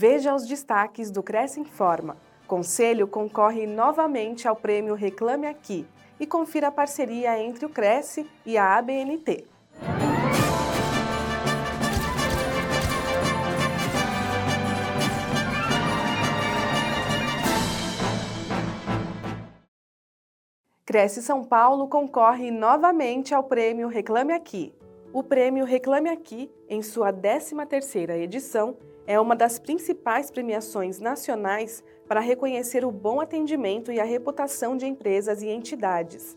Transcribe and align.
Veja 0.00 0.32
os 0.32 0.46
destaques 0.46 1.10
do 1.10 1.24
Cresce 1.24 1.58
Informa. 1.58 2.16
Conselho 2.46 3.08
concorre 3.08 3.66
novamente 3.66 4.46
ao 4.46 4.54
prêmio 4.54 4.94
Reclame 4.94 5.48
Aqui 5.48 5.84
e 6.20 6.24
confira 6.24 6.68
a 6.68 6.70
parceria 6.70 7.36
entre 7.36 7.66
o 7.66 7.68
Cresce 7.68 8.24
e 8.46 8.56
a 8.56 8.76
ABNT. 8.78 9.44
Cresce 20.86 21.20
São 21.20 21.42
Paulo 21.42 21.88
concorre 21.88 22.52
novamente 22.52 23.34
ao 23.34 23.42
prêmio 23.42 23.88
Reclame 23.88 24.32
Aqui. 24.32 24.72
O 25.12 25.24
prêmio 25.24 25.64
Reclame 25.64 26.08
Aqui, 26.08 26.48
em 26.68 26.82
sua 26.82 27.12
13ª 27.12 28.16
edição, 28.16 28.76
é 29.08 29.18
uma 29.18 29.34
das 29.34 29.58
principais 29.58 30.30
premiações 30.30 31.00
nacionais 31.00 31.82
para 32.06 32.20
reconhecer 32.20 32.84
o 32.84 32.92
bom 32.92 33.22
atendimento 33.22 33.90
e 33.90 33.98
a 33.98 34.04
reputação 34.04 34.76
de 34.76 34.84
empresas 34.84 35.40
e 35.40 35.48
entidades. 35.48 36.36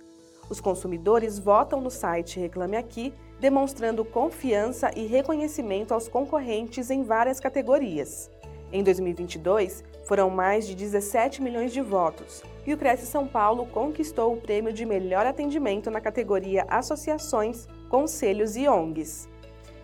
Os 0.49 0.61
consumidores 0.61 1.37
votam 1.37 1.81
no 1.81 1.91
site 1.91 2.39
Reclame 2.39 2.77
Aqui, 2.77 3.13
demonstrando 3.41 4.05
confiança 4.05 4.89
e 4.95 5.05
reconhecimento 5.05 5.93
aos 5.93 6.07
concorrentes 6.07 6.89
em 6.89 7.03
várias 7.03 7.41
categorias. 7.41 8.31
Em 8.71 8.81
2022, 8.81 9.83
foram 10.05 10.29
mais 10.29 10.65
de 10.65 10.73
17 10.73 11.41
milhões 11.41 11.73
de 11.73 11.81
votos 11.81 12.41
e 12.65 12.73
o 12.73 12.77
Cresce 12.77 13.05
São 13.05 13.27
Paulo 13.27 13.65
conquistou 13.65 14.33
o 14.33 14.39
prêmio 14.39 14.71
de 14.71 14.85
melhor 14.85 15.25
atendimento 15.25 15.91
na 15.91 15.99
categoria 15.99 16.65
Associações, 16.69 17.67
Conselhos 17.89 18.55
e 18.55 18.65
ONGs. 18.65 19.27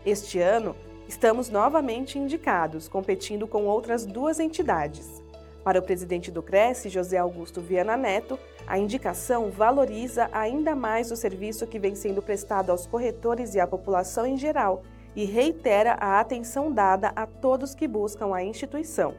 Este 0.05 0.39
ano, 0.39 0.73
estamos 1.07 1.49
novamente 1.49 2.19
indicados, 2.19 2.87
competindo 2.87 3.47
com 3.47 3.65
outras 3.65 4.05
duas 4.05 4.39
entidades. 4.39 5.23
Para 5.63 5.79
o 5.79 5.83
presidente 5.83 6.31
do 6.31 6.41
Cresce, 6.41 6.87
José 6.87 7.17
Augusto 7.17 7.59
Viana 7.59 7.97
Neto, 7.97 8.39
a 8.65 8.77
indicação 8.77 9.49
valoriza 9.49 10.29
ainda 10.31 10.75
mais 10.75 11.11
o 11.11 11.15
serviço 11.15 11.67
que 11.67 11.77
vem 11.77 11.93
sendo 11.93 12.21
prestado 12.21 12.69
aos 12.69 12.87
corretores 12.87 13.53
e 13.53 13.59
à 13.59 13.67
população 13.67 14.25
em 14.25 14.37
geral 14.37 14.83
e 15.15 15.25
reitera 15.25 15.97
a 15.99 16.19
atenção 16.19 16.71
dada 16.71 17.11
a 17.15 17.25
todos 17.25 17.75
que 17.75 17.87
buscam 17.87 18.33
a 18.33 18.43
instituição. 18.43 19.15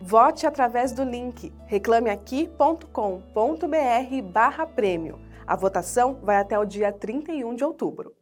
Vote 0.00 0.46
através 0.46 0.92
do 0.92 1.04
link 1.04 1.52
reclameaqui.com.br 1.66 4.22
barra 4.32 4.66
prêmio. 4.66 5.18
A 5.46 5.56
votação 5.56 6.18
vai 6.22 6.36
até 6.36 6.58
o 6.58 6.64
dia 6.64 6.90
31 6.90 7.54
de 7.54 7.64
outubro. 7.64 8.14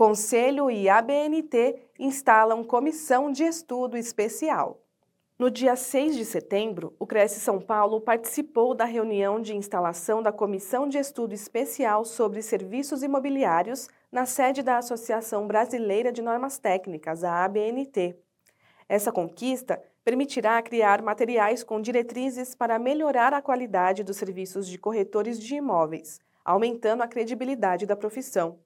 Conselho 0.00 0.70
e 0.70 0.88
ABNT 0.88 1.78
instalam 1.98 2.64
comissão 2.64 3.30
de 3.30 3.44
estudo 3.44 3.98
especial. 3.98 4.80
No 5.38 5.50
dia 5.50 5.76
6 5.76 6.16
de 6.16 6.24
setembro, 6.24 6.96
o 6.98 7.06
Cresce 7.06 7.38
São 7.38 7.60
Paulo 7.60 8.00
participou 8.00 8.74
da 8.74 8.86
reunião 8.86 9.42
de 9.42 9.54
instalação 9.54 10.22
da 10.22 10.32
Comissão 10.32 10.88
de 10.88 10.96
Estudo 10.96 11.34
Especial 11.34 12.06
sobre 12.06 12.40
Serviços 12.40 13.02
Imobiliários 13.02 13.90
na 14.10 14.24
sede 14.24 14.62
da 14.62 14.78
Associação 14.78 15.46
Brasileira 15.46 16.10
de 16.10 16.22
Normas 16.22 16.58
Técnicas, 16.58 17.22
a 17.22 17.44
ABNT. 17.44 18.16
Essa 18.88 19.12
conquista 19.12 19.82
permitirá 20.02 20.62
criar 20.62 21.02
materiais 21.02 21.62
com 21.62 21.78
diretrizes 21.78 22.54
para 22.54 22.78
melhorar 22.78 23.34
a 23.34 23.42
qualidade 23.42 24.02
dos 24.02 24.16
serviços 24.16 24.66
de 24.66 24.78
corretores 24.78 25.38
de 25.38 25.56
imóveis, 25.56 26.18
aumentando 26.42 27.02
a 27.02 27.06
credibilidade 27.06 27.84
da 27.84 27.94
profissão. 27.94 28.58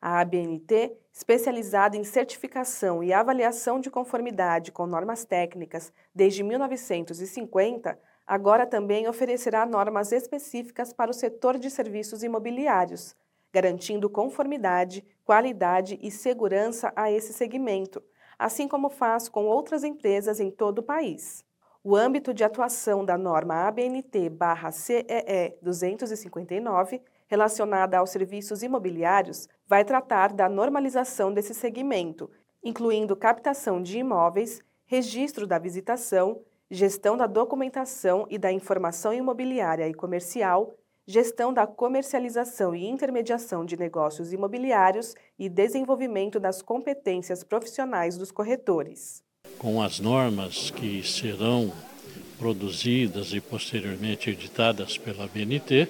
A 0.00 0.20
ABNT, 0.20 0.96
especializada 1.12 1.94
em 1.94 2.04
certificação 2.04 3.02
e 3.02 3.12
avaliação 3.12 3.78
de 3.78 3.90
conformidade 3.90 4.72
com 4.72 4.86
normas 4.86 5.26
técnicas 5.26 5.92
desde 6.14 6.42
1950, 6.42 8.00
agora 8.26 8.66
também 8.66 9.06
oferecerá 9.06 9.66
normas 9.66 10.10
específicas 10.10 10.94
para 10.94 11.10
o 11.10 11.14
setor 11.14 11.58
de 11.58 11.70
serviços 11.70 12.22
imobiliários, 12.22 13.14
garantindo 13.52 14.08
conformidade, 14.08 15.04
qualidade 15.22 15.98
e 16.00 16.10
segurança 16.10 16.90
a 16.96 17.12
esse 17.12 17.34
segmento, 17.34 18.02
assim 18.38 18.66
como 18.66 18.88
faz 18.88 19.28
com 19.28 19.44
outras 19.44 19.84
empresas 19.84 20.40
em 20.40 20.50
todo 20.50 20.78
o 20.78 20.82
país. 20.82 21.44
O 21.84 21.94
âmbito 21.94 22.32
de 22.32 22.42
atuação 22.42 23.04
da 23.04 23.18
norma 23.18 23.66
ABNT-CEE 23.66 25.58
259 25.60 27.02
relacionada 27.26 27.98
aos 27.98 28.10
serviços 28.10 28.62
imobiliários 28.62 29.46
vai 29.70 29.84
tratar 29.84 30.32
da 30.32 30.48
normalização 30.48 31.32
desse 31.32 31.54
segmento, 31.54 32.28
incluindo 32.60 33.14
captação 33.14 33.80
de 33.80 33.98
imóveis, 33.98 34.60
registro 34.84 35.46
da 35.46 35.60
visitação, 35.60 36.40
gestão 36.68 37.16
da 37.16 37.28
documentação 37.28 38.26
e 38.28 38.36
da 38.36 38.50
informação 38.50 39.12
imobiliária 39.12 39.88
e 39.88 39.94
comercial, 39.94 40.74
gestão 41.06 41.52
da 41.52 41.68
comercialização 41.68 42.74
e 42.74 42.84
intermediação 42.84 43.64
de 43.64 43.76
negócios 43.76 44.32
imobiliários 44.32 45.14
e 45.38 45.48
desenvolvimento 45.48 46.40
das 46.40 46.60
competências 46.60 47.44
profissionais 47.44 48.18
dos 48.18 48.32
corretores. 48.32 49.22
Com 49.56 49.80
as 49.80 50.00
normas 50.00 50.72
que 50.72 51.00
serão 51.04 51.72
produzidas 52.40 53.32
e 53.32 53.40
posteriormente 53.40 54.30
editadas 54.30 54.98
pela 54.98 55.28
BNT, 55.28 55.86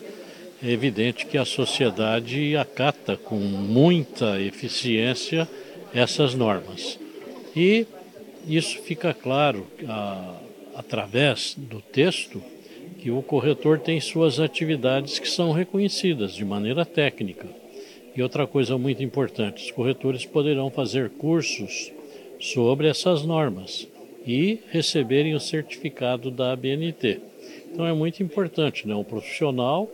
é 0.62 0.70
evidente 0.70 1.26
que 1.26 1.38
a 1.38 1.44
sociedade 1.44 2.56
acata 2.56 3.16
com 3.16 3.36
muita 3.36 4.40
eficiência 4.40 5.48
essas 5.94 6.34
normas. 6.34 6.98
E 7.56 7.86
isso 8.46 8.78
fica 8.82 9.14
claro 9.14 9.66
a, 9.88 10.36
através 10.74 11.54
do 11.56 11.80
texto 11.80 12.42
que 12.98 13.10
o 13.10 13.22
corretor 13.22 13.78
tem 13.78 14.00
suas 14.00 14.38
atividades 14.38 15.18
que 15.18 15.28
são 15.28 15.52
reconhecidas 15.52 16.34
de 16.34 16.44
maneira 16.44 16.84
técnica. 16.84 17.46
E 18.14 18.22
outra 18.22 18.46
coisa 18.46 18.76
muito 18.76 19.02
importante, 19.02 19.64
os 19.64 19.70
corretores 19.70 20.26
poderão 20.26 20.70
fazer 20.70 21.10
cursos 21.10 21.90
sobre 22.38 22.88
essas 22.88 23.24
normas 23.24 23.88
e 24.26 24.58
receberem 24.70 25.34
o 25.34 25.40
certificado 25.40 26.30
da 26.30 26.52
ABNT. 26.52 27.20
Então 27.72 27.86
é 27.86 27.92
muito 27.92 28.22
importante, 28.22 28.86
né? 28.86 28.94
um 28.94 29.04
profissional 29.04 29.90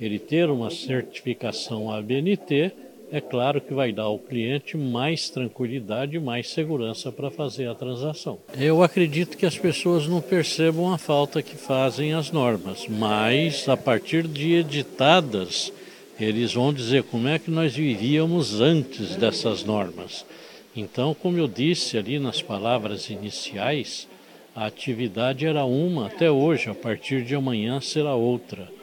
ele 0.00 0.18
ter 0.18 0.50
uma 0.50 0.70
certificação 0.70 1.90
ABNT, 1.90 2.72
é 3.10 3.20
claro 3.20 3.60
que 3.60 3.72
vai 3.72 3.92
dar 3.92 4.04
ao 4.04 4.18
cliente 4.18 4.76
mais 4.76 5.30
tranquilidade 5.30 6.16
e 6.16 6.20
mais 6.20 6.50
segurança 6.50 7.12
para 7.12 7.30
fazer 7.30 7.68
a 7.68 7.74
transação. 7.74 8.38
Eu 8.58 8.82
acredito 8.82 9.36
que 9.36 9.46
as 9.46 9.56
pessoas 9.56 10.08
não 10.08 10.20
percebam 10.20 10.92
a 10.92 10.98
falta 10.98 11.40
que 11.40 11.56
fazem 11.56 12.12
as 12.12 12.32
normas, 12.32 12.86
mas 12.88 13.68
a 13.68 13.76
partir 13.76 14.26
de 14.26 14.54
editadas, 14.54 15.72
eles 16.18 16.52
vão 16.52 16.72
dizer 16.72 17.04
como 17.04 17.28
é 17.28 17.38
que 17.38 17.50
nós 17.50 17.74
vivíamos 17.74 18.60
antes 18.60 19.14
dessas 19.14 19.62
normas. 19.62 20.26
Então, 20.74 21.14
como 21.14 21.38
eu 21.38 21.46
disse 21.46 21.96
ali 21.96 22.18
nas 22.18 22.42
palavras 22.42 23.08
iniciais, 23.08 24.08
a 24.54 24.66
atividade 24.66 25.46
era 25.46 25.64
uma 25.64 26.06
até 26.06 26.30
hoje, 26.30 26.68
a 26.68 26.74
partir 26.74 27.22
de 27.22 27.34
amanhã 27.34 27.80
será 27.80 28.14
outra 28.14 28.75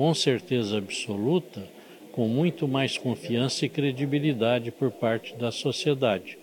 com 0.00 0.14
certeza 0.14 0.78
absoluta, 0.78 1.62
com 2.10 2.26
muito 2.26 2.66
mais 2.66 2.96
confiança 2.96 3.66
e 3.66 3.68
credibilidade 3.68 4.70
por 4.70 4.90
parte 4.90 5.34
da 5.34 5.52
sociedade, 5.52 6.38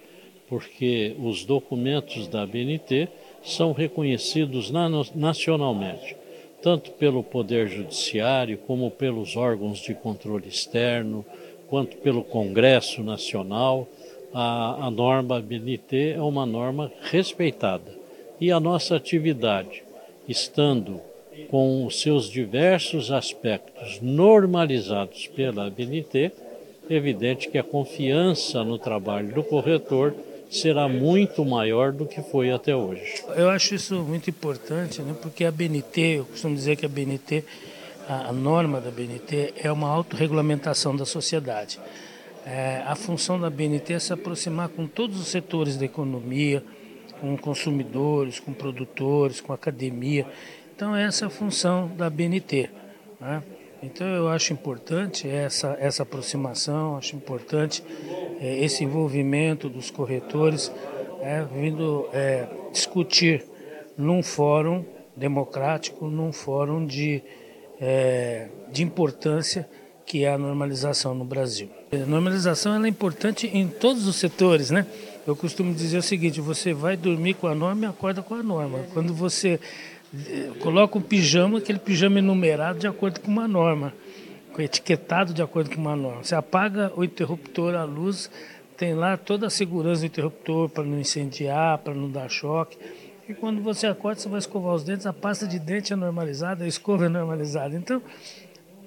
porque 0.48 1.16
os 1.18 1.44
documentos 1.44 2.28
da 2.28 2.46
BNT 2.46 3.08
são 3.42 3.72
reconhecidos 3.72 4.72
nacionalmente, 5.16 6.16
tanto 6.62 6.92
pelo 6.92 7.24
Poder 7.24 7.68
Judiciário, 7.68 8.60
como 8.60 8.92
pelos 8.92 9.36
órgãos 9.36 9.80
de 9.80 9.96
controle 9.96 10.48
externo, 10.48 11.26
quanto 11.68 11.98
pelo 11.98 12.24
Congresso 12.24 13.02
Nacional. 13.02 13.88
A, 14.32 14.86
a 14.86 14.92
norma 14.92 15.42
BNT 15.42 16.12
é 16.12 16.22
uma 16.22 16.46
norma 16.46 16.92
respeitada. 17.10 17.92
E 18.40 18.52
a 18.52 18.60
nossa 18.60 18.96
atividade, 18.96 19.82
estando 20.28 21.02
com 21.50 21.86
os 21.86 22.02
seus 22.02 22.30
diversos 22.30 23.12
aspectos 23.12 24.00
normalizados 24.02 25.28
pela 25.28 25.68
ABNT, 25.68 26.32
é 26.90 26.94
evidente 26.94 27.50
que 27.50 27.58
a 27.58 27.64
confiança 27.64 28.64
no 28.64 28.80
trabalho 28.80 29.34
do 29.34 29.44
corretor 29.44 30.16
será 30.50 30.88
muito 30.88 31.44
maior 31.44 31.92
do 31.92 32.06
que 32.06 32.22
foi 32.22 32.52
até 32.52 32.76
hoje. 32.76 33.24
Eu 33.36 33.50
acho 33.50 33.76
isso 33.76 33.96
muito 33.96 34.30
importante, 34.30 35.02
né? 35.02 35.16
porque 35.22 35.44
a 35.44 35.52
BNT, 35.52 36.20
eu 36.20 36.26
costumo 36.26 36.56
dizer 36.56 36.76
que 36.78 36.86
a 36.86 36.90
BNT, 36.90 37.44
a, 38.08 38.30
a 38.30 38.34
norma 38.34 38.80
da 38.80 38.90
BNT 38.90 39.54
é 39.58 39.72
uma 39.72 39.90
autorregulamentação 39.90 40.96
da 40.96 41.06
sociedade. 41.06 41.80
É, 42.46 42.82
a 42.86 42.96
função 42.96 43.38
da 43.38 43.50
BNT 43.50 43.94
é 43.94 44.00
se 44.00 44.14
aproximar 44.14 44.70
com 44.70 44.88
todos 44.88 45.20
os 45.20 45.28
setores 45.28 45.76
da 45.76 45.84
economia, 45.84 46.64
com 47.20 47.36
consumidores, 47.38 48.40
com 48.40 48.54
produtores, 48.54 49.42
com 49.42 49.52
academia. 49.52 50.26
Então 50.78 50.96
essa 50.96 51.26
é 51.26 51.28
a 51.28 51.30
função 51.32 51.90
da 51.98 52.08
BNT. 52.08 52.70
Né? 53.20 53.42
Então 53.82 54.06
eu 54.06 54.28
acho 54.28 54.54
importante 54.54 55.28
essa, 55.28 55.76
essa 55.80 56.04
aproximação, 56.04 56.96
acho 56.96 57.16
importante 57.16 57.84
é, 58.40 58.64
esse 58.64 58.84
envolvimento 58.84 59.70
dos 59.70 59.90
corretores, 59.90 60.72
é, 61.20 61.44
vindo 61.52 62.08
é, 62.14 62.48
discutir 62.72 63.44
num 63.98 64.22
fórum 64.22 64.86
democrático, 65.16 66.06
num 66.12 66.32
fórum 66.32 66.86
de, 66.86 67.24
é, 67.82 68.48
de 68.72 68.84
importância 68.84 69.68
que 70.06 70.26
é 70.26 70.32
a 70.32 70.38
normalização 70.38 71.16
no 71.16 71.26
Brasil. 71.26 71.70
A 71.92 72.06
normalização 72.06 72.86
é 72.86 72.88
importante 72.88 73.48
em 73.48 73.68
todos 73.68 74.08
os 74.08 74.16
setores, 74.16 74.70
né? 74.70 74.86
Eu 75.28 75.36
costumo 75.36 75.74
dizer 75.74 75.98
o 75.98 76.02
seguinte: 76.02 76.40
você 76.40 76.74
vai 76.74 76.96
dormir 76.96 77.34
com 77.34 77.48
a 77.48 77.54
norma 77.54 77.86
e 77.86 77.90
acorda 77.90 78.22
com 78.22 78.34
a 78.34 78.42
norma. 78.42 78.86
Quando 78.94 79.14
você 79.14 79.60
eh, 79.60 79.60
coloca 80.60 80.98
um 80.98 81.02
pijama, 81.02 81.58
aquele 81.60 81.80
pijama 81.80 82.20
é 82.20 82.22
numerado 82.22 82.80
de 82.80 82.88
acordo 82.88 83.20
com 83.20 83.30
uma 83.30 83.48
norma, 83.48 83.94
etiquetado 84.58 85.34
de 85.34 85.42
acordo 85.42 85.70
com 85.70 85.82
uma 85.82 85.96
norma. 85.96 86.24
Você 86.24 86.36
apaga 86.36 86.92
o 86.96 87.04
interruptor, 87.04 87.76
a 87.76 87.84
luz, 87.84 88.30
tem 88.76 88.94
lá 88.94 89.18
toda 89.18 89.48
a 89.48 89.50
segurança 89.50 90.02
do 90.02 90.08
interruptor 90.08 90.70
para 90.70 90.84
não 90.84 91.00
incendiar, 91.00 91.80
para 91.80 91.94
não 91.94 92.10
dar 92.10 92.30
choque. 92.30 92.78
E 93.28 93.34
quando 93.34 93.62
você 93.62 93.88
acorda, 93.88 94.22
você 94.22 94.30
vai 94.30 94.40
escovar 94.40 94.74
os 94.74 94.84
dentes, 94.84 95.06
a 95.06 95.14
pasta 95.14 95.46
de 95.46 95.60
dente 95.60 95.92
é 95.92 95.96
normalizada, 95.96 96.64
a 96.64 96.68
escova 96.68 97.06
é 97.06 97.10
normalizada. 97.10 97.76
Então, 97.76 98.02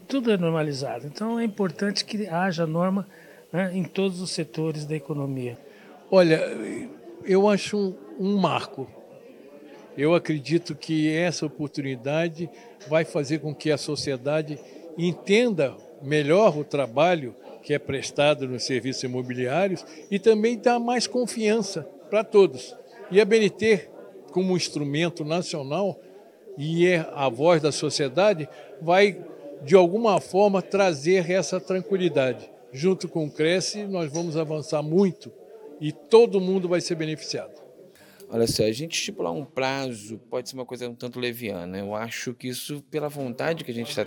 tudo 0.08 0.32
é 0.32 0.36
normalizado. 0.36 1.06
Então, 1.06 1.38
é 1.38 1.44
importante 1.44 2.04
que 2.04 2.26
haja 2.26 2.66
norma 2.66 3.06
né, 3.52 3.70
em 3.74 3.84
todos 3.84 4.20
os 4.20 4.30
setores 4.30 4.86
da 4.86 4.96
economia. 4.96 5.58
Olha, 6.10 6.40
eu 7.24 7.48
acho 7.48 7.76
um, 7.76 7.94
um 8.18 8.36
marco. 8.36 8.88
Eu 10.00 10.14
acredito 10.14 10.74
que 10.74 11.14
essa 11.14 11.44
oportunidade 11.44 12.48
vai 12.88 13.04
fazer 13.04 13.40
com 13.40 13.54
que 13.54 13.70
a 13.70 13.76
sociedade 13.76 14.58
entenda 14.96 15.76
melhor 16.00 16.56
o 16.56 16.64
trabalho 16.64 17.36
que 17.62 17.74
é 17.74 17.78
prestado 17.78 18.48
nos 18.48 18.62
serviços 18.62 19.02
imobiliários 19.02 19.84
e 20.10 20.18
também 20.18 20.56
dá 20.56 20.78
mais 20.78 21.06
confiança 21.06 21.82
para 22.08 22.24
todos. 22.24 22.74
E 23.10 23.20
a 23.20 23.26
BNT, 23.26 23.90
como 24.32 24.56
instrumento 24.56 25.22
nacional 25.22 26.00
e 26.56 26.86
é 26.86 27.06
a 27.12 27.28
voz 27.28 27.60
da 27.60 27.70
sociedade, 27.70 28.48
vai 28.80 29.22
de 29.62 29.74
alguma 29.76 30.18
forma 30.18 30.62
trazer 30.62 31.30
essa 31.30 31.60
tranquilidade. 31.60 32.50
Junto 32.72 33.06
com 33.06 33.26
o 33.26 33.30
Cresce, 33.30 33.84
nós 33.84 34.10
vamos 34.10 34.34
avançar 34.38 34.82
muito 34.82 35.30
e 35.78 35.92
todo 35.92 36.40
mundo 36.40 36.70
vai 36.70 36.80
ser 36.80 36.94
beneficiado. 36.94 37.69
Olha 38.32 38.46
só, 38.46 38.62
a 38.62 38.70
gente 38.70 38.96
estipular 38.96 39.32
um 39.32 39.44
prazo 39.44 40.16
pode 40.30 40.48
ser 40.48 40.54
uma 40.54 40.64
coisa 40.64 40.88
um 40.88 40.94
tanto 40.94 41.18
leviana. 41.18 41.78
Eu 41.78 41.96
acho 41.96 42.32
que 42.32 42.46
isso, 42.46 42.80
pela 42.88 43.08
vontade 43.08 43.64
que 43.64 43.72
a 43.72 43.74
gente 43.74 43.88
está 43.88 44.06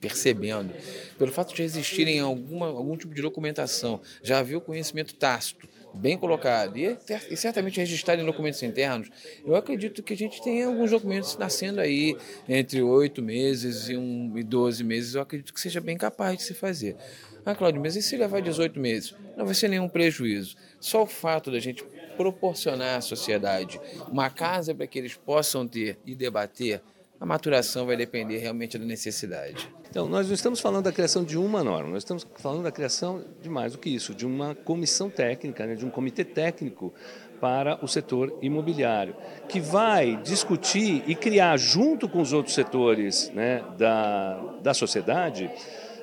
percebendo, 0.00 0.74
pelo 1.16 1.30
fato 1.30 1.54
de 1.54 1.62
existirem 1.62 2.18
alguma, 2.18 2.66
algum 2.66 2.96
tipo 2.96 3.14
de 3.14 3.22
documentação, 3.22 4.00
já 4.20 4.40
havia 4.40 4.58
o 4.58 4.60
conhecimento 4.60 5.14
tácito, 5.14 5.68
bem 5.94 6.18
colocado, 6.18 6.76
e, 6.76 6.98
e 7.30 7.36
certamente 7.36 7.78
registrado 7.78 8.20
em 8.20 8.26
documentos 8.26 8.60
internos, 8.64 9.08
eu 9.46 9.54
acredito 9.54 10.02
que 10.02 10.12
a 10.12 10.16
gente 10.16 10.42
tem 10.42 10.64
alguns 10.64 10.90
documentos 10.90 11.38
nascendo 11.38 11.80
aí 11.80 12.16
entre 12.48 12.82
oito 12.82 13.22
meses 13.22 13.88
e, 13.88 13.96
um, 13.96 14.36
e 14.36 14.42
12 14.42 14.82
meses, 14.82 15.14
eu 15.14 15.22
acredito 15.22 15.54
que 15.54 15.60
seja 15.60 15.80
bem 15.80 15.96
capaz 15.96 16.36
de 16.36 16.42
se 16.42 16.54
fazer. 16.54 16.96
Ah, 17.44 17.54
Cláudio, 17.54 17.80
mas 17.80 17.96
e 17.96 18.02
se 18.02 18.16
levar 18.16 18.40
18 18.40 18.78
meses? 18.78 19.14
Não 19.36 19.44
vai 19.44 19.54
ser 19.54 19.68
nenhum 19.68 19.88
prejuízo. 19.88 20.56
Só 20.80 21.02
o 21.02 21.06
fato 21.06 21.50
da 21.50 21.58
gente 21.58 21.84
proporcionar 22.22 22.98
à 22.98 23.00
sociedade 23.00 23.80
uma 24.08 24.30
casa 24.30 24.72
para 24.72 24.86
que 24.86 24.96
eles 24.96 25.16
possam 25.16 25.66
ter 25.66 25.98
e 26.06 26.14
debater, 26.14 26.80
a 27.20 27.26
maturação 27.26 27.84
vai 27.84 27.96
depender 27.96 28.38
realmente 28.38 28.78
da 28.78 28.84
necessidade. 28.84 29.68
Então, 29.90 30.08
nós 30.08 30.28
não 30.28 30.34
estamos 30.34 30.60
falando 30.60 30.84
da 30.84 30.92
criação 30.92 31.24
de 31.24 31.36
uma 31.36 31.64
norma, 31.64 31.90
nós 31.90 32.02
estamos 32.02 32.26
falando 32.36 32.62
da 32.62 32.70
criação 32.70 33.24
de 33.40 33.48
mais 33.48 33.72
do 33.72 33.78
que 33.78 33.90
isso, 33.90 34.14
de 34.14 34.24
uma 34.24 34.54
comissão 34.54 35.10
técnica, 35.10 35.66
né, 35.66 35.74
de 35.74 35.84
um 35.84 35.90
comitê 35.90 36.24
técnico 36.24 36.94
para 37.40 37.84
o 37.84 37.88
setor 37.88 38.38
imobiliário, 38.40 39.16
que 39.48 39.60
vai 39.60 40.16
discutir 40.22 41.02
e 41.08 41.14
criar, 41.16 41.56
junto 41.56 42.08
com 42.08 42.20
os 42.20 42.32
outros 42.32 42.54
setores 42.54 43.30
né, 43.34 43.64
da, 43.76 44.38
da 44.62 44.72
sociedade, 44.72 45.50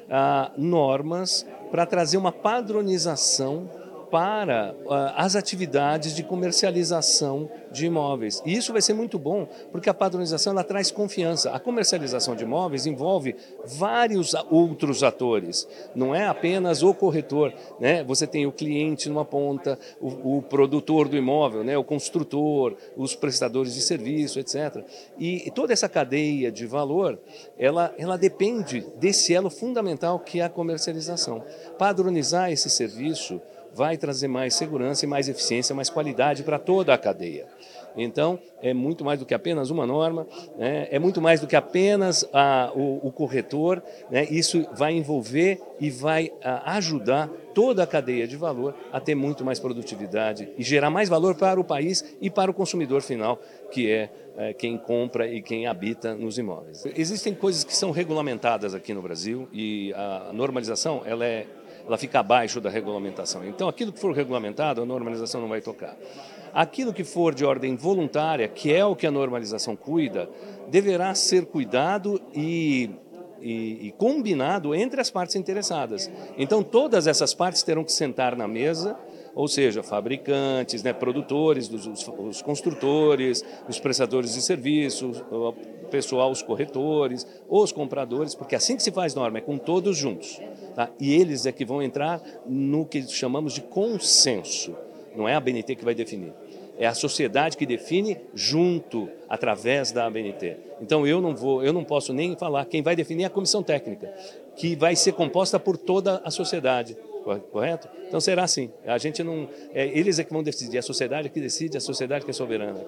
ah, 0.09 0.51
normas 0.57 1.45
para 1.71 1.85
trazer 1.85 2.17
uma 2.17 2.31
padronização 2.31 3.69
para 4.09 4.75
uh, 4.85 4.93
as 5.15 5.35
atividades 5.35 6.15
de 6.15 6.23
comercialização 6.23 7.49
de 7.71 7.85
imóveis. 7.85 8.41
E 8.45 8.53
isso 8.53 8.71
vai 8.71 8.81
ser 8.81 8.93
muito 8.93 9.19
bom, 9.19 9.47
porque 9.71 9.89
a 9.89 9.93
padronização 9.93 10.53
ela 10.53 10.63
traz 10.63 10.91
confiança. 10.91 11.51
A 11.51 11.59
comercialização 11.59 12.35
de 12.35 12.43
imóveis 12.43 12.85
envolve 12.85 13.35
vários 13.65 14.33
outros 14.49 15.03
atores, 15.03 15.67
não 15.93 16.13
é 16.13 16.27
apenas 16.27 16.81
o 16.83 16.93
corretor. 16.93 17.53
Né? 17.79 18.03
Você 18.03 18.25
tem 18.25 18.45
o 18.45 18.51
cliente 18.51 19.09
numa 19.09 19.25
ponta, 19.25 19.77
o, 20.01 20.37
o 20.37 20.41
produtor 20.41 21.07
do 21.07 21.15
imóvel, 21.15 21.63
né? 21.63 21.77
o 21.77 21.83
construtor, 21.83 22.75
os 22.97 23.15
prestadores 23.15 23.73
de 23.73 23.81
serviço, 23.81 24.39
etc. 24.39 24.83
E, 25.17 25.47
e 25.47 25.51
toda 25.51 25.73
essa 25.73 25.87
cadeia 25.87 26.51
de 26.51 26.65
valor, 26.65 27.19
ela, 27.57 27.93
ela 27.97 28.17
depende 28.17 28.85
desse 28.97 29.33
elo 29.33 29.49
fundamental 29.49 30.19
que 30.19 30.39
é 30.39 30.43
a 30.43 30.49
comercialização. 30.49 31.43
Padronizar 31.77 32.51
esse 32.51 32.69
serviço 32.69 33.41
vai 33.79 33.95
trazer 33.95 34.27
mais 34.27 34.55
segurança 34.55 35.05
e 35.05 35.07
mais 35.07 35.29
eficiência, 35.29 35.73
mais 35.73 35.89
qualidade 35.89 36.43
para 36.43 36.59
toda 36.59 36.93
a 36.93 36.97
cadeia. 36.97 37.47
Então, 37.95 38.37
é 38.61 38.73
muito 38.73 39.05
mais 39.05 39.19
do 39.19 39.25
que 39.25 39.33
apenas 39.33 39.69
uma 39.69 39.85
norma, 39.85 40.27
né? 40.57 40.89
é 40.91 40.99
muito 40.99 41.21
mais 41.21 41.39
do 41.39 41.47
que 41.47 41.55
apenas 41.55 42.27
a, 42.33 42.73
o, 42.75 43.07
o, 43.07 43.11
corretor. 43.11 43.81
Né? 44.11 44.27
Isso 44.29 44.67
vai 44.73 44.93
envolver 44.93 45.61
e 45.79 45.89
vai 45.89 46.29
a, 46.43 46.75
ajudar 46.75 47.29
toda 47.55 47.81
a 47.81 47.87
cadeia 47.87 48.27
de 48.27 48.35
valor 48.35 48.75
a 48.91 48.99
ter 48.99 49.15
muito 49.15 49.45
mais 49.45 49.59
produtividade 49.59 50.49
e 50.57 50.63
gerar 50.63 50.89
mais 50.89 51.07
valor 51.07 51.35
para 51.35 51.57
o 51.57 51.63
país 51.63 52.17
e 52.21 52.29
para 52.29 52.51
o 52.51 52.53
consumidor 52.53 53.01
final, 53.01 53.39
que 53.71 53.89
é, 53.89 54.09
é 54.37 54.53
quem 54.53 54.77
compra 54.77 55.25
e 55.25 55.41
quem 55.41 55.67
habita 55.67 56.13
nos 56.13 56.37
imóveis. 56.37 56.85
Existem 56.97 57.33
coisas 57.33 57.63
que 57.63 57.75
são 57.75 57.91
regulamentadas 57.91 58.75
aqui 58.75 58.93
no 58.93 59.01
Brasil 59.01 59.47
e 59.53 59.93
a 59.93 60.31
normalização 60.33 61.01
ela 61.05 61.25
é 61.25 61.47
ela 61.89 61.97
fica 61.97 62.19
abaixo 62.19 62.61
da 62.61 62.69
regulamentação. 62.69 63.43
Então, 63.43 63.67
aquilo 63.67 63.91
que 63.91 63.99
for 63.99 64.13
regulamentado, 64.13 64.79
a 64.79 64.85
normalização 64.85 65.41
não 65.41 65.49
vai 65.49 65.59
tocar. 65.59 65.97
Aquilo 66.53 66.93
que 66.93 67.03
for 67.03 67.33
de 67.33 67.43
ordem 67.43 67.75
voluntária, 67.75 68.47
que 68.47 68.71
é 68.71 68.85
o 68.85 68.95
que 68.95 69.07
a 69.07 69.11
normalização 69.11 69.75
cuida, 69.75 70.29
deverá 70.67 71.15
ser 71.15 71.47
cuidado 71.47 72.21
e, 72.31 72.91
e, 73.41 73.87
e 73.87 73.93
combinado 73.97 74.75
entre 74.75 75.01
as 75.01 75.09
partes 75.09 75.35
interessadas. 75.35 76.11
Então, 76.37 76.61
todas 76.61 77.07
essas 77.07 77.33
partes 77.33 77.63
terão 77.63 77.83
que 77.83 77.91
sentar 77.91 78.35
na 78.35 78.47
mesa 78.47 78.95
ou 79.39 79.47
seja, 79.47 79.81
fabricantes, 79.81 80.83
né, 80.83 80.91
produtores, 80.91 81.71
os, 81.71 81.87
os, 81.87 82.41
construtores, 82.41 83.41
os 83.69 83.79
prestadores 83.79 84.33
de 84.33 84.41
serviços, 84.41 85.23
o 85.31 85.53
pessoal, 85.89 86.29
os 86.29 86.41
corretores, 86.41 87.25
os 87.47 87.71
compradores, 87.71 88.35
porque 88.35 88.53
assim 88.53 88.75
que 88.75 88.83
se 88.83 88.91
faz 88.91 89.15
norma, 89.15 89.37
é 89.37 89.41
com 89.41 89.57
todos 89.57 89.95
juntos. 89.95 90.41
Tá? 90.75 90.89
E 90.99 91.13
eles 91.13 91.45
é 91.45 91.53
que 91.53 91.63
vão 91.63 91.81
entrar 91.81 92.21
no 92.45 92.85
que 92.85 93.01
chamamos 93.03 93.53
de 93.53 93.61
consenso. 93.61 94.75
Não 95.15 95.25
é 95.25 95.35
a 95.35 95.37
ABNT 95.37 95.73
que 95.73 95.85
vai 95.85 95.95
definir. 95.95 96.33
É 96.77 96.85
a 96.85 96.93
sociedade 96.93 97.55
que 97.55 97.65
define 97.65 98.17
junto, 98.33 99.07
através 99.29 99.93
da 99.93 100.05
ABNT. 100.05 100.57
Então 100.81 101.07
eu 101.07 101.21
não 101.21 101.33
vou, 101.33 101.63
eu 101.63 101.71
não 101.71 101.85
posso 101.85 102.11
nem 102.11 102.35
falar. 102.35 102.65
Quem 102.65 102.81
vai 102.81 102.93
definir 102.93 103.23
é 103.23 103.27
a 103.27 103.29
comissão 103.29 103.63
técnica, 103.63 104.13
que 104.57 104.75
vai 104.75 104.97
ser 104.97 105.13
composta 105.13 105.57
por 105.57 105.77
toda 105.77 106.21
a 106.25 106.29
sociedade 106.29 106.97
correto? 107.37 107.87
Então 108.07 108.19
será 108.19 108.43
assim. 108.43 108.71
A 108.85 108.97
gente 108.97 109.23
não, 109.23 109.49
é, 109.73 109.87
eles 109.87 110.19
é 110.19 110.23
que 110.23 110.31
vão 110.31 110.43
decidir. 110.43 110.77
A 110.77 110.81
sociedade 110.81 111.27
é 111.27 111.29
que 111.29 111.39
decide, 111.39 111.77
a 111.77 111.81
sociedade 111.81 112.25
que 112.25 112.31
é 112.31 112.33
soberana. 112.33 112.79